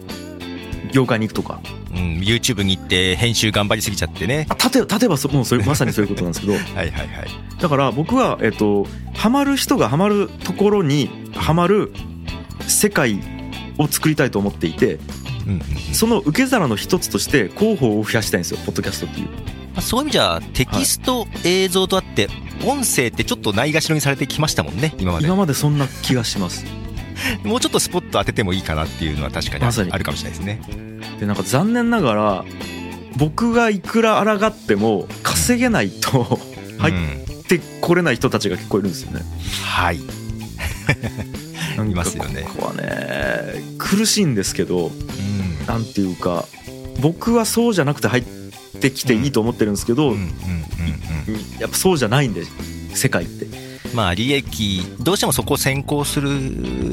[0.92, 4.46] 業界に行くとか、うん、YouTube に行って編集頑張りすぎちゃってね。
[4.72, 6.54] 例えば例えばもうそれ まさにそういうことなんですけど。
[6.54, 7.08] はいはいはい。
[7.60, 11.92] だから僕は、えっと、ハマる人がハマるところにハマる
[12.66, 13.20] 世界
[13.78, 14.98] を作りたいと思っていて、
[15.46, 19.28] うんうんうん、その受け皿の一つとして広報を増やしたいんですよポッドキャストっていう。
[19.80, 22.28] そういう意味じゃテキスト、映像とあって
[22.64, 25.26] 音声ってちょっとないがしろにされてきましたもんね今まで。
[25.26, 26.64] 今までそんな気がします
[27.44, 30.60] もうちょっとスポット当ててもいいかなっていうのは確かにあるかもしれないですね、
[31.18, 32.44] でなんか残念ながら
[33.16, 36.40] 僕がいくら抗っても稼げないと
[36.78, 36.94] 入っ
[37.46, 39.22] てこれない人たちが結構いるんですよね、
[39.64, 40.00] はい。
[41.84, 42.42] いますよね。
[42.42, 46.46] ここはね苦しいんですけど、うん、なんていうか
[47.00, 48.24] 僕はそうじゃなくて入っ
[48.80, 50.14] てきていいと思ってるんですけど
[51.58, 52.44] やっぱそうじゃないんで
[52.94, 53.69] 世界って。
[53.94, 56.30] まあ利益どうしてもそこを先行する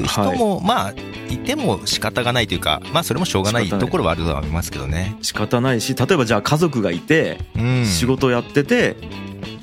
[0.06, 0.94] 人も、はい、まあ
[1.32, 5.16] いても仕方がないというかまあそれもしょうがないところはあるとは思いますけどね。
[5.22, 7.38] 仕方ないし例えばじゃあ家族がいて、
[7.84, 8.96] 仕事をやってて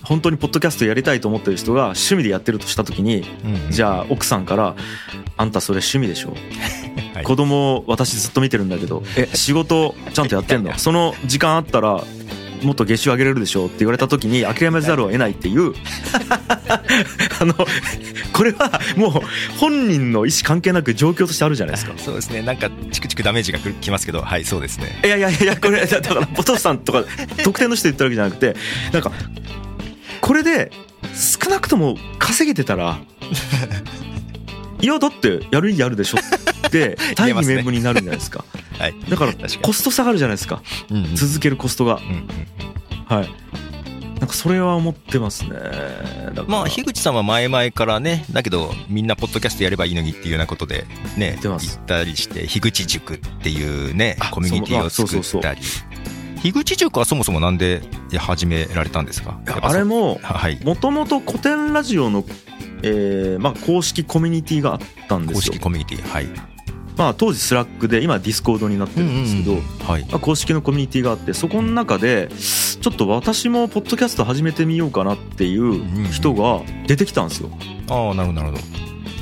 [0.04, 3.26] 本当にポッドキャストやりたいと思ってる人が趣味でやってるとした時に、
[3.72, 4.76] じゃあ奥さんから
[5.38, 6.34] 「あんたそれ趣味でしょ？
[7.16, 10.76] はい、子供私ずっと見てるんだけどえ仕事ちゃんとやってんの？
[10.80, 12.04] その時間あったら
[12.64, 15.74] もっと月収上げれるでしょって言われた時に諦めざるを得ないっていう。
[17.40, 17.54] あの
[18.34, 19.12] これはもう
[19.58, 21.94] 本人の意思関係なく状況としてあるじゃないですか。
[21.98, 22.42] そうですね。
[22.42, 24.22] なんかチクチクダメージがきますけど。
[24.22, 25.00] はいそうですね。
[25.04, 27.04] いやいやいやこれ だからポトフさんとか
[27.44, 28.56] 特定の人言ったわけじゃなくて
[28.92, 29.12] なんか
[30.22, 30.72] これで
[31.14, 33.00] 少なくとも稼げてたら
[34.86, 38.46] いやだってやる意義あるでしょって大義名分になるんじゃないですか。
[38.78, 42.28] はい、だからコスト下がるじゃないですか、うんうん、続けるコストが、うんうん、
[43.06, 43.30] はい。
[44.20, 45.50] なんかそれは思ってますね。
[46.48, 50.86] まあ樋口さんは前々からねだけどみんなポッドキャストやればいいのにっていうようなことで
[51.18, 55.62] ね言ったりして樋口塾っていうねコミュニティを作ったり。
[56.42, 57.82] 樋口塾はそもそもなんで
[58.20, 59.40] 始められたんですか？
[59.64, 60.22] あれも
[60.64, 62.24] もともと古典ラジオの、
[62.88, 65.54] えーまあ、公式コミュニティがあったんですよ。
[65.54, 66.55] 公式コミュニティはい。
[66.98, 70.06] まあ、当時 Slack で今 Discord になってるんですけど、うんうんはい。
[70.06, 77.50] まあ、公式のコミュニティがあってそこの中でちょっと私もポッドキャスト始めてみようかなっていう人が出てきたんですよ。
[77.90, 78.42] ああなるほど。
[78.42, 78.64] なるほど。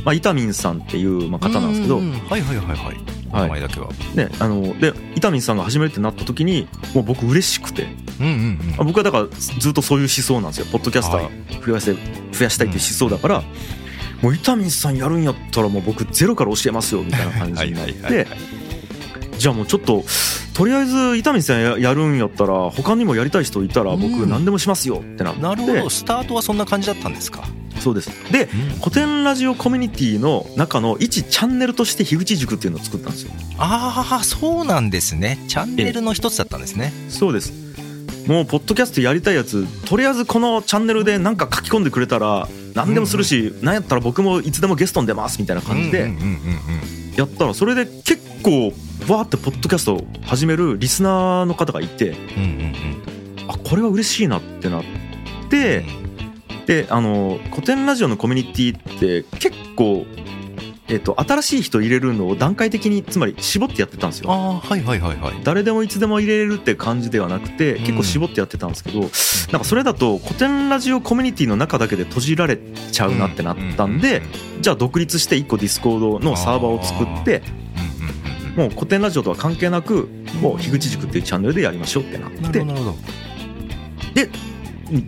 [0.06, 3.14] まあ、イタミンさんっていうまあ方なんですけど、うんうん、はいはいはいはい。
[3.32, 7.88] お名前だけは、はい、ねあのでイタミンさんが始めるってなった時にもう僕嬉しくて、
[8.20, 10.68] うんうんうん、僕はだからずっとそういう思想なんですよ。
[10.72, 11.94] ポッドキャスター増やして
[12.32, 13.44] 増やしたいっていう思想だから、
[14.24, 18.26] もう伊丹さんやるんやったらもう僕ゼロから教えますよみたいな感じになって。
[19.38, 20.04] じゃあもうちょっと
[20.54, 25.90] とりあえず伊丹さんやるんやったら他にもやりたい人いたら僕何でもしますよってなって、なるほど。
[25.90, 27.44] スタートはそんな感じだったんですか？
[27.80, 28.10] そうです。
[28.32, 28.46] で、
[28.80, 33.32] 古典ラジオコミュニティの中の一チャンネルとして樋口塾っていうのを作ったんですよ。
[33.58, 35.38] ああそうなんですね。
[35.50, 36.94] チャンネルの一つだったんですね。
[37.10, 37.52] そうです
[38.28, 46.12] もうポッドキャストやりたいやつとりあえずこのチャンネルで何か書き込んでくれたら何でもするし、何やったら僕もいつでもゲストに出ますみたいな感じで
[47.18, 48.68] やったらそれで結構
[49.12, 52.16] わーってポッドキャストを始めるリスナーの方がいて、
[53.48, 54.84] あこれは嬉しいなってなっ
[55.50, 55.86] て、
[56.66, 60.06] であの古典ラジオのコミュニティって結構
[60.90, 64.32] えっと、新しい人入れるのを段階的につまり絞ってやってたんですよ。
[64.32, 65.34] あはいはいはいはい。
[65.44, 69.10] 誰でもいつでも入れれるって感じではなくて結構絞ってやってたんですけど、うん、
[69.52, 74.22] なんかそれだとコテンラジオコミュニティの中だけで閉じられちゃうなってなったんで、
[74.60, 77.44] じゃあ独立して1個 Discord のサーバーを作って
[78.58, 80.10] もうコテンラジオとは関係なく
[80.42, 82.64] もう樋口塾っていうチャンネルでやりましょうってなって
[84.14, 84.30] で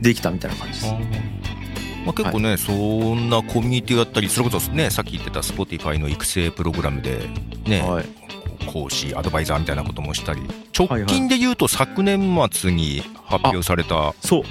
[0.02, 1.35] できたみたいな感じです。
[2.06, 7.20] まあ、結構ね、はい、そんなコミュニティだったりそれこそねさっき言ってた Spotify の育成プログラムで
[7.66, 8.06] ね、はい、
[8.72, 10.42] 講師アドバイザーみたいなこともしたり
[10.78, 14.44] 直近で言うと昨年末に発表された、そう。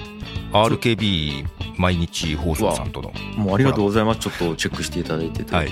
[0.52, 1.44] RKB
[1.78, 3.12] 毎日放送さんとの。
[3.36, 4.20] もうありがとうございます。
[4.20, 5.68] ちょっとチェックしていただいてて、はい、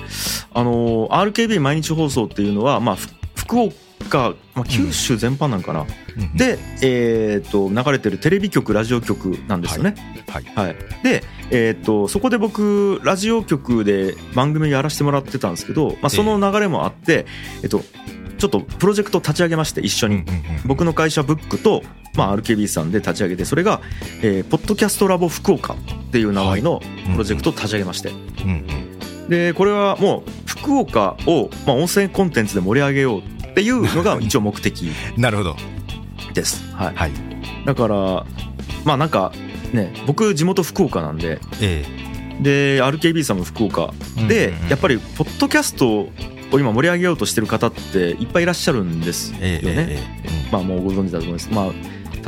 [0.52, 2.96] あの RKB 毎日放送っていうのは、まあ、
[3.34, 3.74] 福岡
[4.08, 9.94] か、まあ、九州全般なんかな、うん、で、えー、と流れてるテレビ局ラジオ局なんですよね。
[10.28, 11.22] はい、はい、で、
[11.54, 17.26] えー、とそこで僕ラジオ局で番組やらせてもらってたんですけど、まあ、その流れもあって、
[17.62, 17.82] えー、と
[18.38, 20.24] ちょっとプロジェクト立ち上げまして一緒に、
[20.64, 21.82] 僕の会社ブックと、
[22.16, 23.80] まあ、RKB さんで立ち上げてそれが、
[24.22, 25.76] えー、ポッドキャストラボ福岡っ
[26.10, 26.80] ていう名前の
[27.12, 28.10] プロジェクトを立ち上げまして、
[29.28, 35.56] でこれはもう福岡を、まあ、音声コンテンツで盛り上げようっていうのが 一応目的なるほど。
[36.34, 37.12] です、はい、はい、
[37.66, 37.96] だから
[38.84, 39.32] まあなんか
[39.72, 41.85] ね僕地元福岡なんで、え
[42.40, 43.92] え、で RKB さんも福岡。
[44.28, 46.08] で、やっぱりポッドキャストを
[46.52, 51.50] 今盛り上げようとしてる方っていっぱいいらっしゃるんですよね、えええ、まあもうご存知だと思います。
[51.50, 51.72] まあ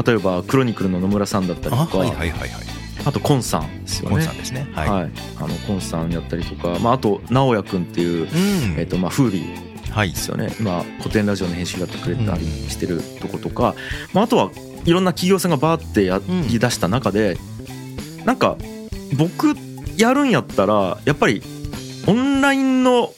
[0.02, 1.98] 例えばクロニクルの野村さんだったりとか。
[1.98, 2.50] はいはいはいはい。
[3.04, 4.16] あとコンさんですよね。
[4.16, 4.66] コンさんですね。
[4.72, 4.88] はい。
[4.88, 9.74] はい、あのコンさんやったりとか、まああと直哉くんっていう、うん、えっ、とまあフービー。
[9.90, 10.10] はい。
[10.10, 13.76] ですよね、今古典ラジオの編集やってくれたりしてるとことか、
[14.12, 14.50] まあ、あとは
[14.84, 17.38] いろんな企業さんがバーってやりだした中で、
[18.22, 18.56] うなんか
[19.16, 19.54] 僕
[19.96, 21.42] やるんやったらやっぱり
[22.06, 23.12] オンラインの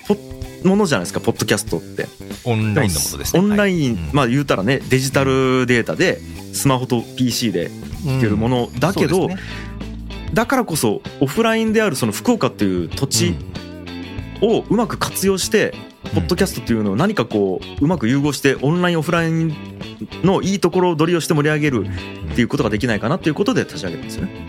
[0.64, 2.06] ものじゃないですかポッドキャストって。
[2.44, 3.40] オンラインのものですね。
[3.40, 6.20] オンライン、まあ言うたらねデジタルデータで
[6.52, 9.28] スマホと PC で聞けるものだけど、
[10.32, 13.34] だからこそオフラインであるその福岡っていう土地
[14.40, 15.74] をうまく活用して
[16.14, 19.54] ポッドキャストっていうのを何かこううまく融合してオンラインオフライン
[20.22, 21.86] のいいところを取りをして盛り上げる
[22.32, 24.46] っていうことができないかなっていうことで立ち上げたんですよね。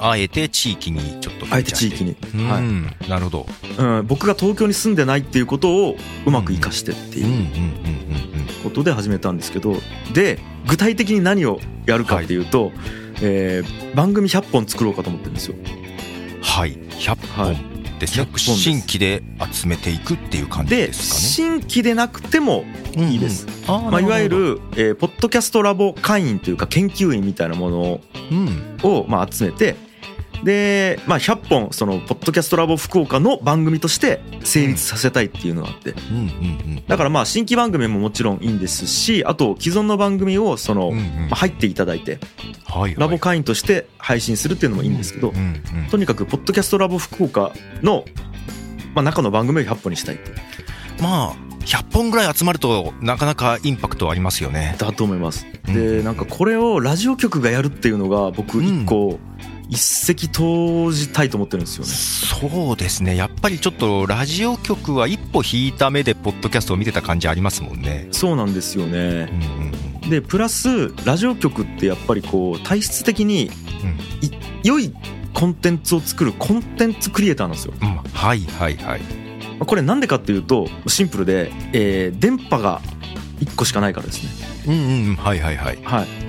[0.00, 2.16] あえて地域にちょっとあえて地域に、
[2.48, 3.46] はい、なるほど、
[3.78, 9.74] うん、僕が東京に住んでないっていうことをうまく生かしてっていうことで始めたんですけど
[10.14, 12.74] で具体的に何をやるかっていうと、はい、
[13.22, 15.56] えー、番組100本作ろうかと思ってるんですよ。
[16.42, 16.74] はい。
[16.76, 17.67] 100本、はい
[17.98, 18.28] ですね。
[18.36, 21.20] 新規で集めていくっていう感じですかね。
[21.20, 22.64] 新規でなくても
[22.96, 28.00] いいです、うんうん、まあ、いわゆる、えー、ポッドキャストラボ会員というか研究員みたいなもの
[28.82, 29.76] を、まあ、集めて
[30.44, 35.94] で、まあ、100本そのポッドキャストラボ福岡の番組として成立させたいっていうのがあって、
[36.86, 41.00] だからまあ新規番組ももちろんいいんですしあと既存の番組をその、ま
[41.32, 42.18] あ、入っていただいて、
[42.96, 45.32] ラボ会員として配信するっていうのもいいんですけど、
[45.90, 48.04] とにかくポッドキャストラボ福岡の、
[48.94, 50.30] まあ、中の番組を100本にしたいって。
[51.00, 54.74] まあ100本ぐらい集まるとなかなかインパクトありますよね。
[54.78, 55.46] だと思います。
[55.66, 59.18] でなんかこれをラジオ局がやるっていうのが僕一個、
[59.68, 61.90] 一石投じたいと思ってるんですよね。
[62.50, 63.16] そうですね。
[63.16, 68.08] やっぱりちょっとラジオ局は一歩引いた目でポッドキャストを見てた感じありますもんね。
[68.10, 73.50] そうなんですよね、うんうん、でプラスラジオ局ってやっぱりこう体質的に、
[73.84, 73.98] うん、
[74.64, 74.94] 良い
[75.34, 79.00] コンテンツを作るコンテンツクリエイターなんですよ、うん、はいはいはい。
[79.60, 82.80] これなんでかっていうとシンプルで、えー、電波が
[83.40, 84.30] 1個しかないからですね。
[84.66, 85.16] うんうん。
[85.16, 85.78] はいはいはい。
[85.82, 86.27] はい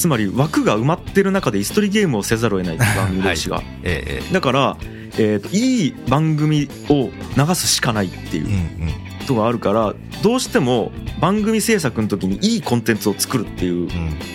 [0.00, 3.66] つまり枠が埋まってる中で椅子取りゲームをせざるを得ない番組同士が、はい。
[3.82, 4.76] ええ、だから、
[5.18, 8.46] えーと、いい番組を流すしかないっていう
[9.20, 10.90] ことがあるからどうしても
[11.20, 13.88] 番組制作の時にいいコンテンツを作るっていう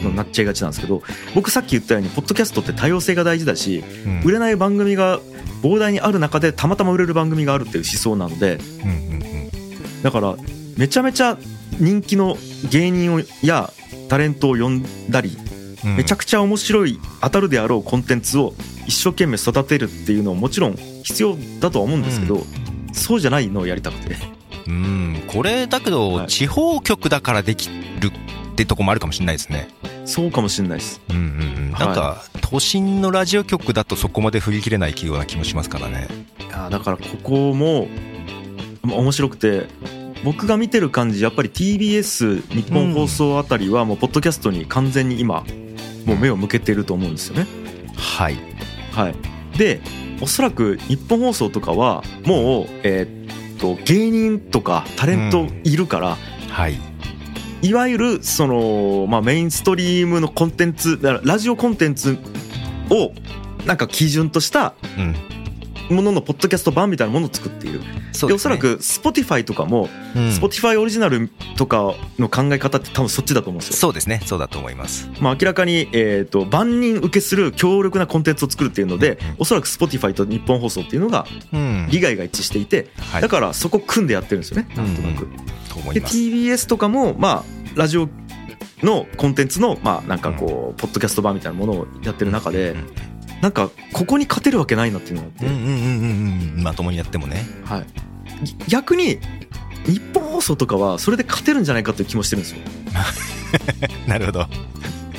[0.04, 1.02] のになっちゃいがちなんですけど
[1.34, 3.84] 僕さっき言ったようにポッドキャストって多様性が大事だし、
[4.24, 5.20] 売れない番組が
[5.64, 8.60] 膨大にある中でたまたま売れる番組があるっていう思想なので、
[10.04, 10.36] だから
[10.78, 11.40] めちゃめちゃ
[11.80, 12.38] 人気の
[12.70, 13.72] 芸人をや
[14.10, 15.36] タレントを呼んだり、
[15.86, 18.54] めちゃくちゃ面白い当たるであろうコンテンツを
[18.88, 22.44] 一生懸命育てるっていうのはもちろん必要だとは思うんですけど、
[22.94, 24.18] そうじゃないのをやりたくて。
[24.68, 29.68] うんこれだけど、地方局だからできるってとこもあるかもしれないですね。
[30.06, 31.02] そうかもしれないです。
[31.10, 31.26] うんうんう
[31.70, 31.72] ん。
[31.72, 36.08] なんか、都心のラジオ局だとそこまで振り切れないような気もしますからね。
[36.40, 37.88] いやだからここも
[38.84, 39.68] 面白くて
[40.24, 45.44] 僕が見てる感じやっぱり TBS 日本放送あたりはもうポッドキャストに完全に今
[46.06, 47.48] もう目を向けてると思うんですよね。
[47.96, 48.38] はい、
[48.92, 49.16] はい、
[49.58, 49.82] で
[50.22, 56.16] おそらく日本放送とかはもう、えー、っと芸人とかタレントいるから、うん、
[56.50, 56.78] はい。
[57.62, 62.20] いわゆるその、まあ、メインストリームのコンテンツラジオコンテンツ
[62.92, 63.12] を
[63.66, 64.76] なんか基準とした
[65.90, 67.80] もののポッドキャスト版みたいなものを作っている。
[67.80, 73.76] で、ね、おそらく Spotify とかも、うん、Spotify オリジナルとかの考え方って多分そっちだと思うんですよ。
[73.76, 74.22] そうですね。
[74.26, 75.10] そうだと思います。
[75.20, 81.26] まあ明らかに、えっ、ー、と、万人受けする強力なコンテンツを作るっていうので、うんうん、おそらく Spotify と日本放送っていうのが、
[81.90, 84.68] 利害が一致していて、うん、だからそこ組んでやってるんですよね。
[84.76, 85.26] なんとなく。
[85.26, 87.44] うんうん、で、TBS とかも、まあ、
[87.76, 88.10] ラジオ
[88.84, 92.76] のコンテンツの、まあなんかこう、ポッドキャスト版みたいなものをやってる中で、
[93.46, 97.86] なんかここに勝てるわけないなっていうのがあって、うんうんうんうん、まともにやってもね、はい、
[98.68, 99.20] 逆に
[99.86, 102.62] 日本放送とかはそれで勝てるんじゃないかっていう気もしてるんですよ。
[104.10, 104.48] なるほど。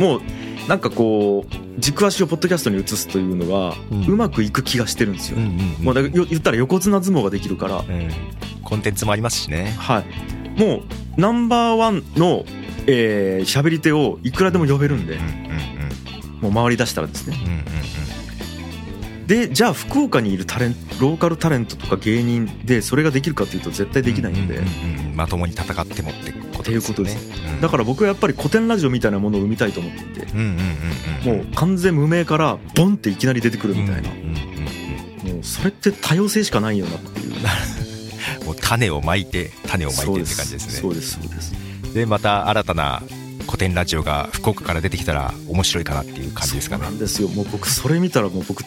[0.00, 0.22] もう
[0.66, 3.76] なんかこう軸足をポッドキャストに移すというのが
[4.08, 8.10] うまくいく気がしてるんですよ、うんうんうん、もう言ったら横綱相撲ができるから、うん、
[8.64, 9.72] コンテンツもありますしね。
[9.78, 10.60] はい。
[10.60, 10.82] もう
[11.16, 12.44] ナンバーワンの
[12.88, 15.28] えー、喋り手をいくらでも呼べるんで、うんうん
[16.36, 17.75] うん、もう回り出したらですね、うんうん
[19.26, 26.94] でじゃあ福岡にいるタレンローカルタレントとか芸人でそれができるかっていうと絶対できないので、うんうん、まともに戦ってもってことですね。
[26.94, 27.18] ことです、
[27.54, 30.32] うん、だから僕はやっぱり古典ラジオみたいなものを生みたいと思っていて、
[31.24, 37.34] もう完全無名からボンっていきなり出てくるみたいな、もうそれって多様性しかないよなっていう。
[38.46, 40.72] もう種をまいて種をまいてって感じですね。
[40.74, 41.18] そうです。
[41.20, 41.52] そうです。
[41.94, 43.02] でまた新たな
[43.46, 46.82] 古典ラジオが福岡から出てきたら面白いかなっていう感じですかね。
[46.84, 47.28] そうなんですよ。
[47.28, 48.64] もう僕それ見たらもう僕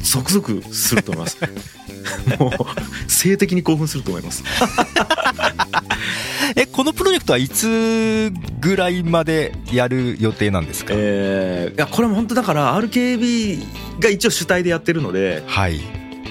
[0.00, 1.38] ゾクゾクすると思います。
[2.38, 4.42] もう性的に興奮すると思います。
[6.56, 15.80] えこのプロジェクトはいつぐらいまでやる予定なんですか、えー、いやこれも本当だから RKB が一応主体でやってるので、はい、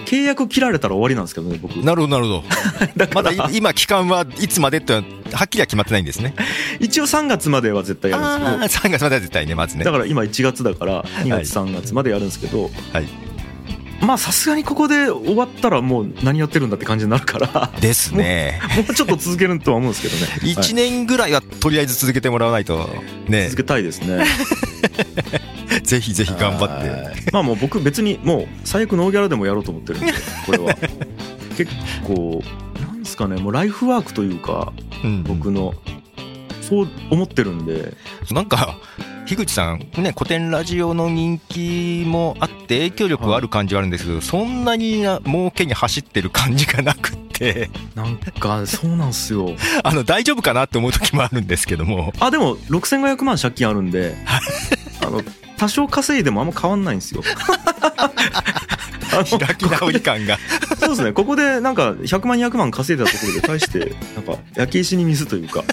[0.06, 1.72] 契約切られたら終わりなんですけどね僕。
[1.78, 2.44] なるほどなるほど。
[3.16, 5.04] まだ今期間はいつまでってはっ
[5.48, 6.36] きりは決まってないんですね。
[6.80, 8.96] 一応3月までは絶対やるんですけど。
[8.96, 9.86] 3月までは絶対ねまずね。
[9.86, 13.31] だから今1月だから2月3月までやるんですけど、はい
[14.02, 17.72] まあさすがにここで終わったらもう何やってるんだって感じになるから。
[17.80, 18.60] ですね。
[18.76, 20.32] もうちょっと続けるとは思うんですけどね。
[20.54, 22.90] 1年ぐらいはとりあえず続けてもらわないと。
[23.28, 23.46] ね。
[23.46, 24.26] 続けたいですね。
[25.84, 27.32] ぜひぜひ頑張って。
[27.32, 30.14] まあもう僕別にもう最悪ノーギャラでもやろうと思ってるんで
[30.46, 30.76] これは。
[31.58, 31.72] 結
[32.04, 32.44] 構
[32.80, 34.74] なんですかねもうライフワークというか、
[35.26, 35.74] 僕の
[36.62, 37.94] そう思ってるんで。
[38.32, 38.78] なんか
[39.32, 47.70] 樋口さん、ね、古典ラジオの人気もあって影響力はある感じはあるんですけど、はい、そんなに儲けに走ってる感じがなくて。
[47.96, 49.56] なんかそうなんすよ。
[49.86, 52.14] あの大丈夫かなって思う時もあるんですけども。
[52.20, 54.18] あでも6500万借金あるんで
[55.00, 55.22] あの
[55.56, 57.24] 多少稼いでもあんま変わんないんですよ。
[59.12, 60.40] 開き直り感が。
[60.78, 61.14] そうですね。
[61.14, 65.64] ここでなんか100万200万稼いだところで対してなんか焼け石に水というか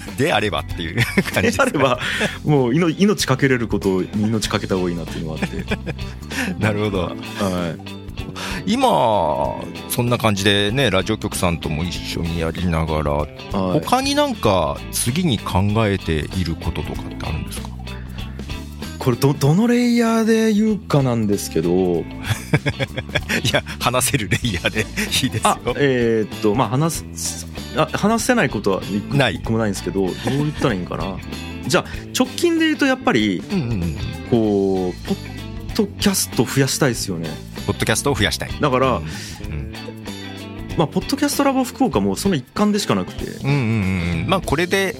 [0.16, 1.98] であればっていう感じであれば
[2.44, 5.64] もう命かけれることに命かけた方がいいなっていうのがあって。
[6.58, 8.02] なるほど、はい。
[8.66, 8.88] 今
[9.88, 17.68] そんな感じでねラジオ局さんとも一緒にやりながら、はい、他になんか次に考えていることとかってあるんですか？
[19.02, 21.72] これどどのレイヤーで言うかなんですけど。
[21.74, 22.04] い
[23.52, 24.82] や話せるレイヤーで
[25.24, 25.74] いいですよ。
[25.76, 29.00] えー、っとまあ話すあ話せないことは一
[29.42, 29.70] 個もない。
[29.70, 31.16] んですけどどう言ったらいいんかな。
[31.66, 31.84] じゃあ
[32.16, 33.96] 直近で言うとやっぱり、うんうん、
[34.30, 35.18] こうポッ
[35.74, 37.28] ドキャスト増やしたいですよね。
[37.66, 38.50] ポッドキャストを増やしたい。
[38.60, 39.72] だから、うん、
[40.76, 43.24] まあポッドキャストラボ福岡もその一環でしかなくて。
[43.24, 43.58] うんうんう
[44.26, 44.94] んまあこれで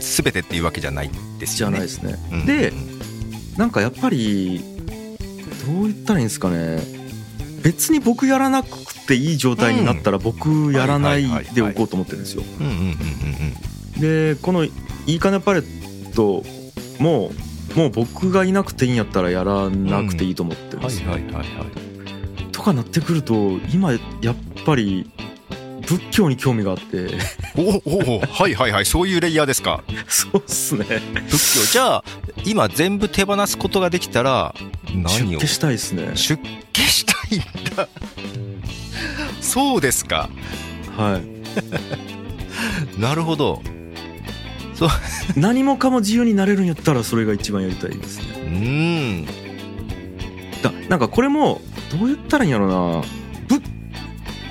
[0.00, 1.76] 全てっていうわけじゃないですよね。
[1.76, 2.72] じゃないですね、うん、で
[3.56, 4.60] なんかやっぱり
[5.66, 6.80] どう言ったらいいんですかね。
[7.62, 11.24] 別に僕やらなくていい状態になったら僕やらない
[11.54, 12.42] でおこうと思ってるんですよ。
[14.00, 14.70] でこの「い
[15.06, 16.42] いかねパレット」
[16.98, 17.32] も
[17.76, 21.10] もう僕がいなくていいんやったらやらなくていいと思ってるんですよ。
[22.50, 23.98] とかなってくると今や
[24.32, 24.34] っ
[24.64, 25.10] ぱり
[25.92, 27.10] 仏教に興味があって。
[27.54, 29.84] おおはいはいはいそういうレイヤーですか。
[30.08, 30.86] そうっすね。
[31.28, 31.72] 仏教。
[31.72, 32.04] じゃあ
[32.46, 34.54] 今全部手放すことができたら
[34.94, 35.40] 何を？
[35.40, 36.12] 出家したいですね。
[36.16, 37.42] 出家したいん
[37.76, 37.88] だ。
[39.42, 40.30] そうですか。
[40.96, 41.32] はい。
[42.98, 43.62] なるほど。
[44.74, 44.88] そう。
[45.36, 48.24] 何もかも自由になれるんやったらそれが一番やりたいですね。
[48.38, 49.26] うん。
[50.62, 53.02] だなんかこれもどう言ったらいいんやろうな。
[53.02, 53.21] 仏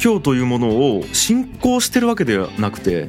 [0.02, 3.08] 教というものを信仰してるわけではなくて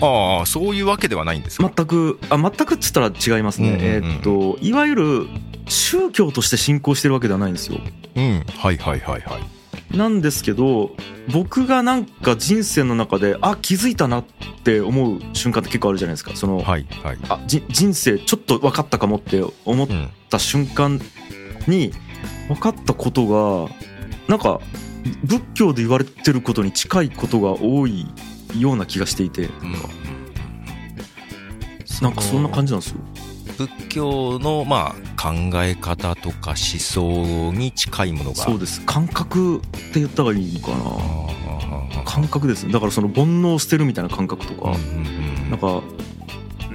[0.00, 1.70] ああそういうわけではないんですか？
[1.76, 5.26] 全くあ全くっつったら違いますね、うんうんうん、えー、っといわゆる
[5.68, 7.78] 宗教として信仰してるわけではないんですよ。
[8.16, 8.44] うん。
[8.58, 9.96] はいはいはいはい。
[9.96, 10.90] なんですけど
[11.32, 14.24] 僕がなんか人生の中であ気づいたなっ
[14.64, 16.32] て思う瞬間って結構あるじゃないですか。
[16.34, 19.88] その、はいはい、あじ人生ちょっと分かったかもって思っ
[20.30, 21.00] た瞬間
[21.68, 21.92] に
[22.48, 23.72] 分かったことが
[24.28, 24.60] なんか
[25.24, 28.06] 仏教で言われてることに近いことが多い
[28.58, 29.72] ような気がしていて、うん、
[32.02, 32.96] なんかそんな感じなんですよ。
[33.58, 35.32] 仏教のまあ考
[35.62, 38.36] え方とか思想に近いものが。
[38.36, 38.80] そうです。
[38.84, 42.04] 感覚って言った方がいいのかな。
[42.04, 44.76] 感覚ですだからその煩悩を捨てるみたいな感覚とか、
[45.50, 45.82] なんか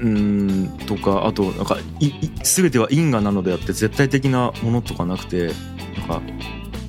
[0.02, 5.52] うんとかあとなんかいい全ては因果なのであって絶対的なものとかなくて
[5.98, 6.22] なんか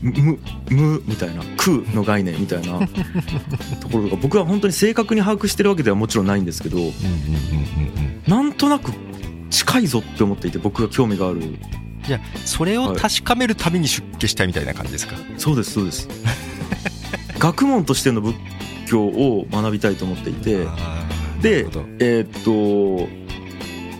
[0.03, 0.39] 無
[0.71, 2.79] 無みたいな空の概念みたいな
[3.81, 6.79] ところとか僕は本当に正確に把握してるわけではもちろんないんですけど
[8.27, 8.93] なんとなく
[9.51, 11.59] 近いぞって思っていて僕が興味がある。
[12.07, 16.09] じゃあそれを確かめるために出家したいみたいな感じですか、はい、そうですそうです。
[17.39, 18.37] 学問としての仏
[18.87, 20.67] 教を学びたいと思っていて
[21.43, 21.67] で
[21.99, 23.09] えー、っと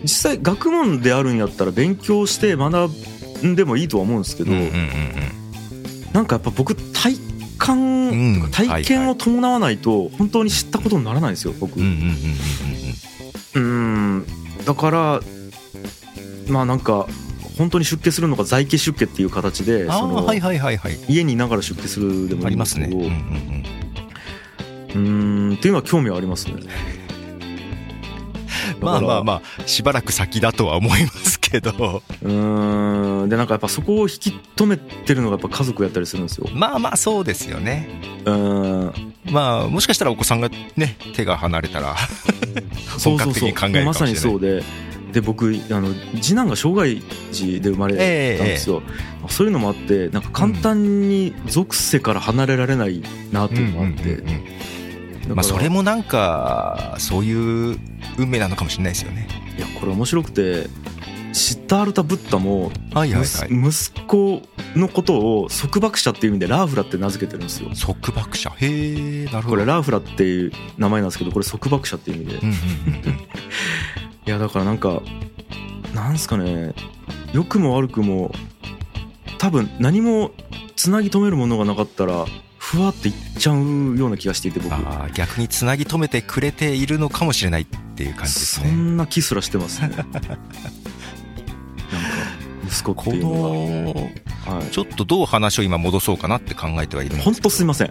[0.03, 2.91] 実際学問であるんやったら勉強して学
[3.47, 5.40] んでもいいとは思うんですけど、うんうんうんうん
[6.13, 7.17] なんかやっぱ僕体
[7.59, 11.81] 感、体験を伴わないと本当に知ったことにならないんですよ僕。
[13.55, 14.27] うん
[14.65, 15.21] だから
[16.49, 17.07] まあなんか
[17.59, 20.25] 本当に出家するのか在家出家っていう形でその、
[21.09, 23.65] 家にいながら出家するでもいいんですけど、ね、
[24.95, 26.55] うんっていうのは興味はありますね。
[28.81, 32.03] まあまあまあしばらく先だとは思いますけど。
[32.23, 32.33] う
[33.27, 33.29] ん。
[33.29, 36.49] でなんかやっぱそこを引き止めてるのがやっぱ家族やったりするんですよ。
[36.53, 37.89] まあまあそうですよね。
[38.25, 38.93] うん。
[39.31, 41.97] まあもしかしたらお子さんがね手が離れたら
[43.03, 43.85] 本格的に考えるかもしれない。
[43.85, 44.63] まさにそうで。
[45.11, 45.93] で僕あの
[46.23, 47.95] 次男が障害児で生まれ
[48.39, 48.81] たんですよ、
[49.23, 54.23] えー、そういうのもあってなんか簡単に属性から離れられないなっていうのもあって、
[55.29, 57.77] まあそれもなんかそういう
[58.19, 59.27] 運命なのかもしれないですよね。
[59.59, 60.69] いやこれ面白くて
[61.33, 64.43] シッタールタ・ブッダも、はいはいはい、息子
[64.75, 67.71] のことを束縛者っていう意味でラーフラって名付けてるんですよ。
[67.71, 68.51] 束縛者。
[68.51, 69.49] へえなるほど。
[69.51, 72.41] これラーフラっていう名前なんですけどこれ束縛者っていう意味で、
[74.27, 75.03] いやだからなんか
[75.95, 76.75] なんすかね。
[77.33, 78.35] 良くも悪くも
[79.39, 80.33] 多分何も
[80.75, 82.27] つなぎ止めるものがなかったら
[82.59, 84.75] ふわっていっちゃうような気がしていて僕。
[84.75, 88.69] あ逆につなぎ止めてくれているのかもしれないっていう感じですね。
[88.69, 89.91] そんな気すらしてますね
[92.71, 93.51] 息子っていうのは、
[94.57, 97.89] はい、ちょっとどう話を今戻そうかなって考えてはいるんです本当すいません。
[97.89, 97.91] い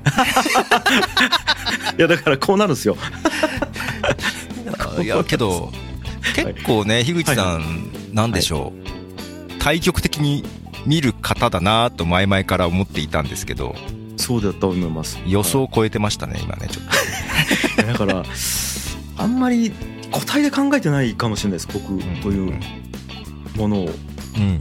[1.97, 2.95] やだからこうなるんですよ。
[5.03, 5.71] いやけど
[6.35, 7.65] 結構ね樋口さん、はいはい、
[8.13, 10.43] なんでしょう、はい、対極的に
[10.85, 13.75] 見る方だなと前々から思っていたんですけど。
[14.15, 15.19] そうだったと思います。
[15.25, 16.85] 予想を超えてましたね、今ねちょっ
[17.77, 17.83] と。
[17.83, 18.23] だから
[19.17, 19.71] あんまり
[20.11, 22.59] 答えで考えてないかもしれないです僕という
[23.55, 24.59] ものをうんうんうん、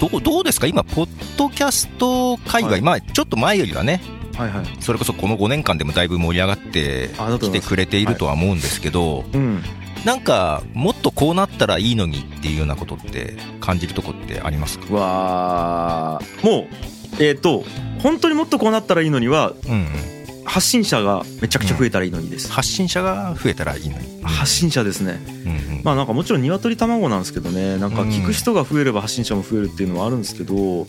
[0.00, 0.66] どうどうですか？
[0.66, 4.00] 今ポッドキャスト界隈、はい、まあちょっと前よりはね
[4.36, 7.08] はいはい、それこそこの5年間でもだいぶ盛り上がって
[7.40, 9.26] きてくれているとは思うんですけど、はい。
[9.32, 9.62] うん、
[10.04, 14.94] なんかもっとこうなったらいいのにっていうようなことって感じるとこってありますか？
[14.94, 17.64] わもうえっ、ー、と
[18.02, 20.15] 本当にもっとこうなったらいいのには、うんうん
[20.46, 27.76] 発信者がめちゃくちゃ増えたらいいのにです、うん、発信者が増えたらいいのに、発信者ですね、うんうん、まあなんかもちろん鶏卵なんですけどね。
[27.78, 30.86] なんか聞く人が増えれば発信者も増えるっていうのはあるんですけど、うん、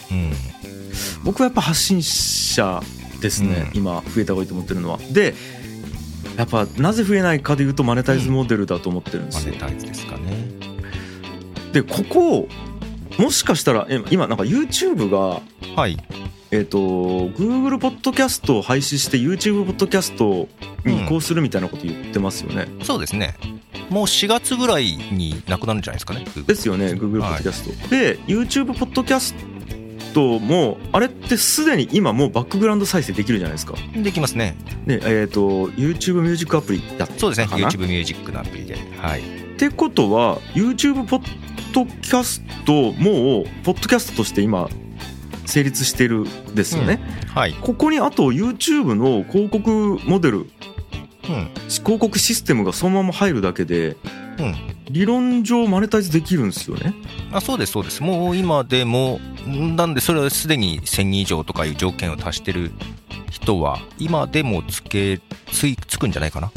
[1.24, 2.82] 僕はやっぱ発信者
[3.20, 5.00] ですね、うん、今増えた方がいいと思ってるのは。
[5.12, 5.34] で
[6.38, 10.48] やっぱなぜ増えないかでいうとマネタイズモデルだと思ってるんですよ、マネタイズですかね。
[11.74, 12.48] でここ
[13.18, 15.42] もしかしたら今なんか YouTube が
[15.76, 15.98] はい
[16.52, 20.48] えっ、ー、と Google ポッドキャストを廃止して YouTube ポッドキャスト
[20.86, 23.36] に移行するみたいなこと言ってますよね、うん、そうですね。
[23.90, 29.34] もう4月ぐらいになくなるんじゃないですかねですよね Google ポッドキャスト、はい、で YouTube ポッドキャス
[30.14, 33.76] トもあれってすでに今もうバックグラウンド再生できるじゃないですか。
[33.96, 34.58] できますね。
[34.86, 38.78] でえっ、ー、と YouTube ミュージックアプリやってそうですね YouTube ミュージックのアプリで。
[39.00, 39.22] はい。
[39.22, 39.24] っ
[39.58, 41.28] てことは YouTube ポッ
[41.74, 44.70] ドキャストもポッドキャストとして今
[45.48, 50.48] 成立してるですよね、うん、はい、ここにあと YouTube の広告モデル、うん、
[51.68, 53.98] 広告システムがそのまま入るだけで、
[54.38, 54.56] うん、
[54.92, 56.94] 理論上マネタイズできるんですよね。
[57.32, 58.04] あそうですそうです。
[58.04, 62.72] もう今でもなんでそれはすでに1000人以上とかいう条件を足してる
[63.32, 65.20] 人は今でもつけ
[65.52, 66.52] つつくんじゃないかな？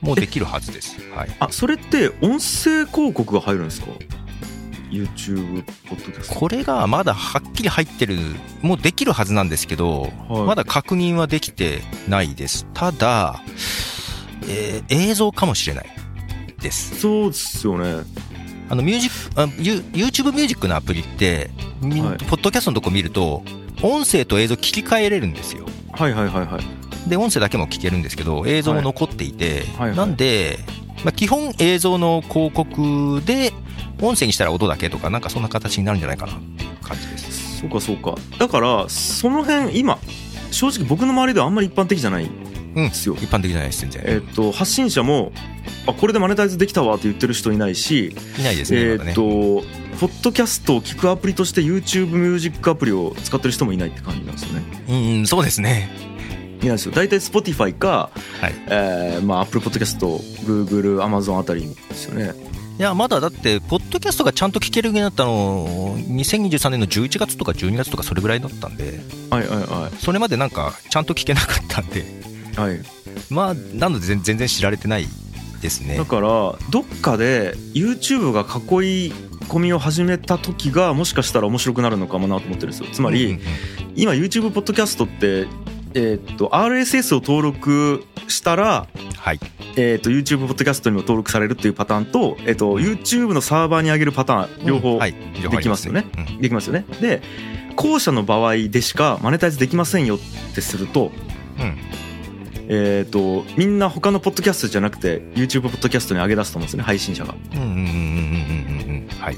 [0.00, 3.86] もうできるはずです、はい、あそれって音声広告が入るんですか？
[4.92, 8.18] YouTube ポッドキャストこれがまだはっきり入ってる
[8.60, 12.66] もうできるはずなんですけど、はい、まだ確認はできてないです。
[12.74, 13.40] ただ、
[14.48, 15.86] えー、映像かもしれない
[16.60, 17.00] です。
[17.00, 18.04] そうですよね。
[18.68, 23.42] あのミュージックあ YouTube ミュージックのアプリって、はい、ポッドキャストのとこ見ると
[23.82, 25.66] 音声と映像切り替えれるんですよ。
[25.92, 27.08] はいはいはいはい。
[27.08, 30.58] で音声だけも聞けるんですけど映像も残っていて、はいはいはい、なんで、
[31.04, 33.52] まあ、基本映像の広告で
[34.02, 36.32] 音声にしたら音だけとかなんかそんな形になるんじゃないかな
[36.82, 37.60] 感じです。
[37.60, 38.16] そうかそうか。
[38.38, 39.98] だからその辺今
[40.50, 42.28] 正直僕の周りではあんまり一般的じゃないん
[42.74, 44.02] ですよ、うん、一般的じゃないです全然。
[44.06, 45.32] えっ、と発信者も
[45.86, 49.22] あこれでマネタイズできたわって言ってる人いないしいないですねえっ、と、
[50.00, 54.62] ポッドキャストを聞くアプリとして YouTube ミュージックアプリを使ってる人もいないって感じなんですよね。
[54.88, 55.88] うんそうですね。
[56.60, 56.92] いないですよ。
[56.92, 58.54] 大体 Spotify か、はい。
[58.68, 59.98] えーまあ、Apple Podcast
[60.44, 69.00] Google Amazon あたりですよねいや、まだだって、ポッドキャストがちゃんと聞けるようになったの、2023年の11月とか12月とかそれぐらいだったんで、
[69.30, 69.96] はいはいはい。
[69.98, 72.04] それまでなんか、ちゃんと聞けなかったんで、
[72.56, 72.80] はい。
[73.30, 75.06] まあ、なので全然知られてない
[75.60, 75.96] ですね。
[75.96, 79.12] だから、どっかで YouTube が囲い
[79.48, 82.88] 込みを始めた時が、もしかしたら面白くなるのかもなと思ってるんですよ。
[82.92, 83.42] つまり、うんうんうん、
[83.94, 85.46] 今 YouTube ポッドキャストって、
[85.94, 88.86] えー、っと、RSS を登録したら、
[89.16, 89.40] はい。
[89.76, 95.12] えー、と YouTube ポッドキャストにも登録されるっていうパターンと,、えー、と YouTube のサーバーに上げるパターン両方で
[95.62, 96.04] きますよね。
[96.40, 96.84] できますよね。
[97.00, 97.22] で
[97.74, 100.18] 後者の場合でしかマネタイズできませんよっ
[100.54, 101.10] てすると、
[101.58, 101.78] うん、
[102.68, 107.34] えーと、みんな他のポッドキャストじゃなくて YouTube ポッドキャストに上げ出すと思うんですよね配信者が。
[109.20, 109.36] はい、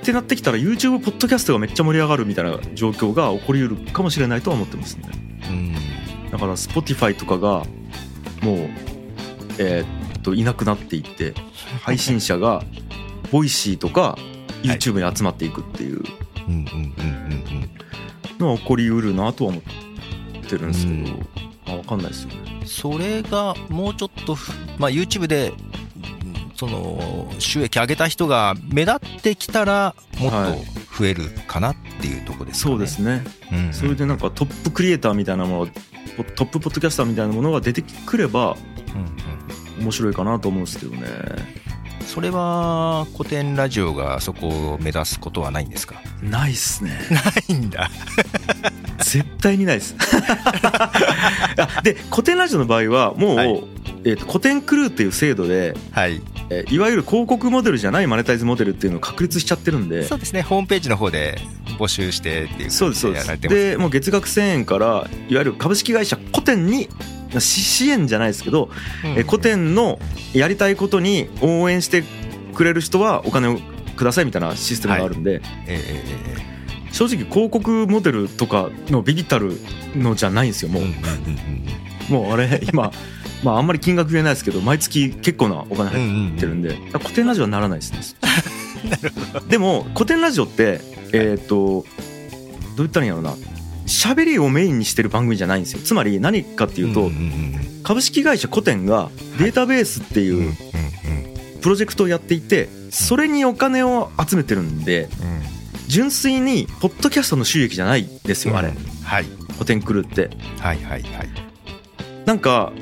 [0.00, 5.08] ってなってきたら YouTube ポッドキャストがめっちゃ盛り上がるみたいな状況が起こりうるかもしれないとは思ってますね。
[5.50, 5.74] うん、
[6.30, 7.64] だから Spotify とかが
[8.42, 8.56] もう
[9.58, 11.34] えー、っといなくなっていって
[11.82, 12.62] 配信者が
[13.30, 14.16] Voicy とか
[14.62, 16.02] YouTube に集まっていくっていう。
[18.38, 19.62] のは起こりうるなとは思っ
[20.48, 21.18] てるんですけど、
[21.66, 22.62] まあ、分かんないですよね。
[22.64, 24.36] それがもうちょっと、
[24.78, 25.52] まあ、YouTube で
[26.60, 30.36] その収益上げた人が目立ってきたらもっと
[30.98, 35.72] 増えるかなっていうとこですね、はい、そうですね、うんうん、それでなんかトップクリエイターみたいなもの
[36.36, 38.58] トップポッドキャスターみたいなものが出てくれば、
[38.94, 39.10] うん
[39.80, 41.08] 面白いかなと思うんですけどね。
[42.06, 46.02] それは古典ラジオがそこを目指すことはないんですか？
[46.22, 46.90] ないっすね。
[47.48, 47.90] ないんだ。
[49.00, 49.96] 絶対にないです。
[51.82, 53.64] で古典ラジオの場合はもう、はい、
[54.04, 56.20] えーと、古典クルーっていう制度で、はい
[56.50, 60.04] えー、いわゆる広告モデルじゃないマネタイズモデルっていうのを確立しちゃってるんで。
[60.04, 60.42] そうですね。
[60.42, 61.38] ホームページの方で
[61.78, 63.38] 募集してっていうそうですそうです。
[63.38, 66.88] でもう月額1000円からいわゆる株式会社古典に
[67.38, 68.70] 支援じゃないですけど、
[69.04, 69.16] うん。
[69.16, 69.98] うん、古典の
[70.34, 72.02] やりたいことに応援して
[72.54, 73.58] くれる人はお金を
[73.96, 79.52] くださいみたいなシステムがあるんで、はい、えー、正直広告モデルとかのビビたる
[79.94, 82.90] のじゃないんですよもう、もうあれ今
[83.42, 88.00] まああんまり金額言えないですけど毎月結構なお金入ってるんで、うんうん、古典ラジオはならないですね。
[89.48, 90.80] でも古典ラジオって
[91.12, 91.84] えっ、ー、とどう
[92.76, 93.34] 言ったらいいんやろうな。
[93.86, 95.80] 喋りをメインにしてる番組じゃないんですよ。
[95.82, 97.10] つまり何かっていうと、
[97.82, 100.54] 株式会社古典がデータベースっていう
[101.60, 105.08] プロジェクトをやっていてそれにお金を集めてるんで、
[105.88, 108.72] 純粋にポッドキャストの収益じゃないですよあれ、
[109.02, 109.24] はい、
[109.54, 110.30] 古典クルって。
[110.60, 111.28] はいはいはい。
[112.26, 112.72] なんか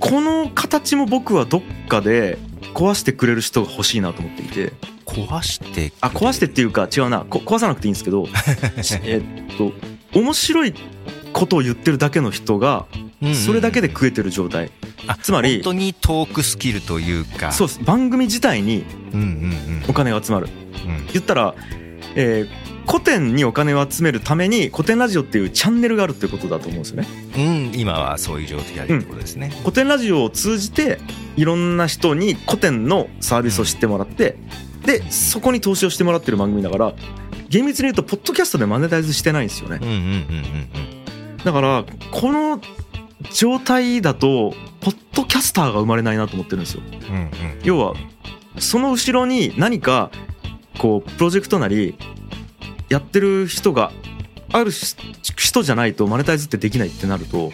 [0.00, 2.38] この形も僕はどっかで
[2.74, 4.72] 壊してくれる人が欲しいなと思っていて。
[5.06, 7.22] 壊してあ壊してっていうか違うな。
[7.22, 8.28] 壊さなくていいんですけど
[9.04, 9.22] え
[9.52, 9.72] っと
[10.12, 10.74] 面白い
[11.32, 12.84] ことを言ってるだけの人が
[13.32, 14.70] それだけで食えてる状態、
[15.22, 17.52] つまり本当にトークスキルというか。
[17.52, 17.80] そうです。
[17.82, 18.84] 番組自体に
[19.88, 20.48] お金が集まる、
[21.12, 21.54] 言ったら
[22.14, 27.08] えー、古典にお金を集めるために古典ラジオっていうチャンネルがあるってことだと思うんですよね。
[27.36, 27.40] う
[27.76, 30.98] ん今はそういう状態ってことですね、うん、古典ラジオを通じて
[31.36, 34.38] いろんな人に古典のサービスを知ってもらって、
[34.76, 36.94] うん、でそこに投資をしてもらってる番組だから
[37.50, 39.80] 厳密に言うとポッドキャストでマネタイズしてないんですよね。
[41.44, 42.60] だからこの
[43.34, 46.82] 状態だとポッドキャスターが生まれないなと思ってるんですよ。
[46.86, 47.30] うんうん、
[47.64, 47.94] 要は
[48.58, 50.10] その後ろに何か
[50.78, 51.96] こうプロジェクトなり
[52.88, 53.92] やってる人が
[54.52, 57.52] ある人じゃないとマネタイズってできないってなると、うんうん、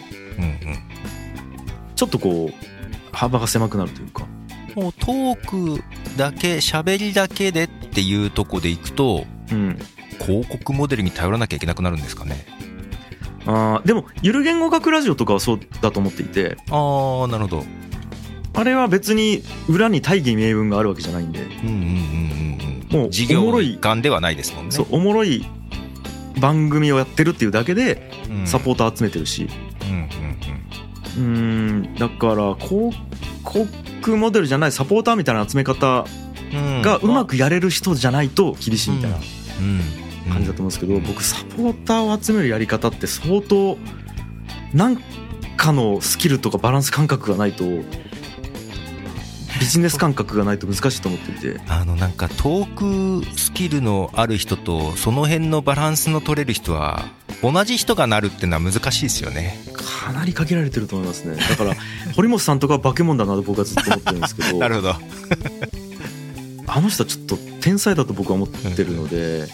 [1.95, 4.27] ちょっとこう幅が狭くなるというか。
[4.75, 5.83] もうトーク
[6.17, 9.79] だけ喋りだけでっていうとこでいくと、うん、
[10.19, 12.45] 広告モデルに頼らなきゃいけなくなるんですかね。
[13.47, 16.57] あでもゆる言語学ラジオとかはそうだと思っていて。
[16.69, 17.63] ああなるほど。
[18.53, 21.39] あれは別に裏に大義名分があるわけじゃないんで。
[21.39, 22.44] うんうんうんうん
[22.95, 24.71] もう事業感ではないですもんね。
[24.71, 25.45] そうおもろい
[26.39, 28.11] 番組をやってるっていうだけで
[28.45, 29.47] サポーター集めてるし。
[29.81, 30.35] うんうん
[31.17, 31.95] うん。
[31.95, 32.97] だから広
[33.43, 36.05] 告モデルじゃないサポーターみたいな集め方
[36.51, 39.17] がうまくやれる人じゃないと厳しいみたいな、
[40.29, 43.77] 感じだと思うんですけど、僕サポーターを集めるやり方って相当
[44.73, 44.97] なん
[45.55, 47.63] かのスキルとかバランス感覚がないと
[49.65, 51.59] ビジネス感覚がないと難しいと思っていて。
[51.67, 57.07] あのなんかトークスキルのある人とその辺のバランスの取れる人は
[57.41, 59.57] 同じ人がなるっていうのは難しいですよね。
[59.73, 61.35] かなり限られてると思いますね。
[61.37, 61.73] だから
[62.15, 64.57] 堀本さんとかは化け物だなと僕はずっと思ってるんですけど。
[64.61, 64.95] なるほど。
[66.67, 69.47] あの人はちょっと天才だと僕は思ってるので、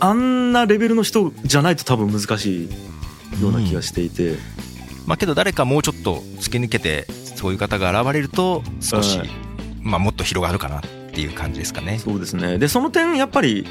[0.00, 4.38] あんなレベルの人じゃないと多分難しいような気がしていて、うん、
[5.04, 7.06] まあけど誰かもうちょっと突き抜けて
[7.44, 9.20] そういう方が現れると少し、
[9.82, 10.82] まあ、もっと広がるかなっ
[11.12, 11.98] ていう感じですかね。
[11.98, 12.56] そうですね。
[12.56, 13.66] でその点やっぱり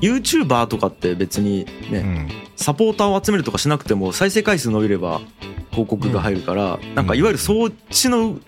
[0.00, 5.20] YouTuber とかって別にね、うん、サポーターを集めるとかしなくても再生回数伸びれば
[5.72, 8.38] 広告が入るから、うん、なんかいわゆるそっちの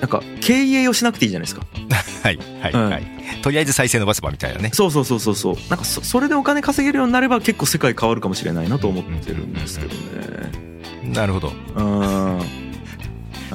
[0.00, 1.66] なんか経営をしなくていいじゃないですか。
[2.24, 4.70] はいはいはい、うん、とりあえず再生伸ばせばみたいなね。
[4.72, 5.56] そうそうそうそうそう。
[5.68, 10.70] なんかそそれでお金稼げるようになれば結構世界変わるかもしれないなと思ってるんですけどね、
[11.12, 11.52] なるほど。
[11.76, 12.38] うん。
[12.38, 12.59] はい、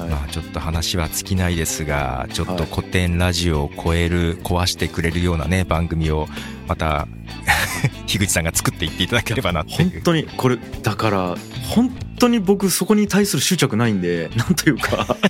[0.08, 6.26] まあちょっと話は尽きないですがちょっと古典ラジオを超える壊してくれるようなね番組を
[6.66, 7.08] また
[8.06, 11.36] 樋口さんが作っていっていただければなって本当にこれだから
[11.68, 15.16] 本当に僕そこに対する執着ないんでなんというか。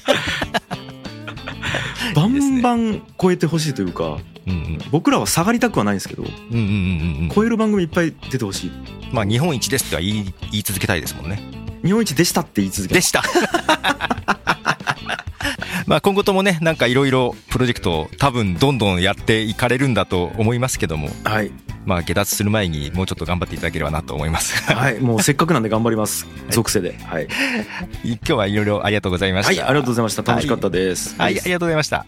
[2.15, 8.73] バンバン超えてほしいというか、うんうん、僕らは下がりたくはないんですけど、うんうんうんうん、超える番組いっぱい出てほしい。
[9.13, 11.57] まあ日本一ですっては言い言い続けたいですもんね。
[11.87, 13.23] 日本一でしたって言い続けでした
[15.87, 21.09] まあ今後ともねなんかいろいろプロジェクト多分どんどんやっていかれるんだと思いますけども。
[21.25, 21.53] はい。
[21.85, 24.61] まあ下脱する前にもうちょっと頑張っていただければなと思います。
[24.75, 24.99] はい。
[24.99, 26.27] もうせっかくなんで頑張ります。
[26.51, 26.99] 属性で。
[27.05, 27.29] はい。
[28.05, 29.49] 今日はいろいろありがとうございました。
[29.49, 30.23] はいありがとうございました。
[30.27, 32.07] 楽しかったです、はい、はい、ありがとうございました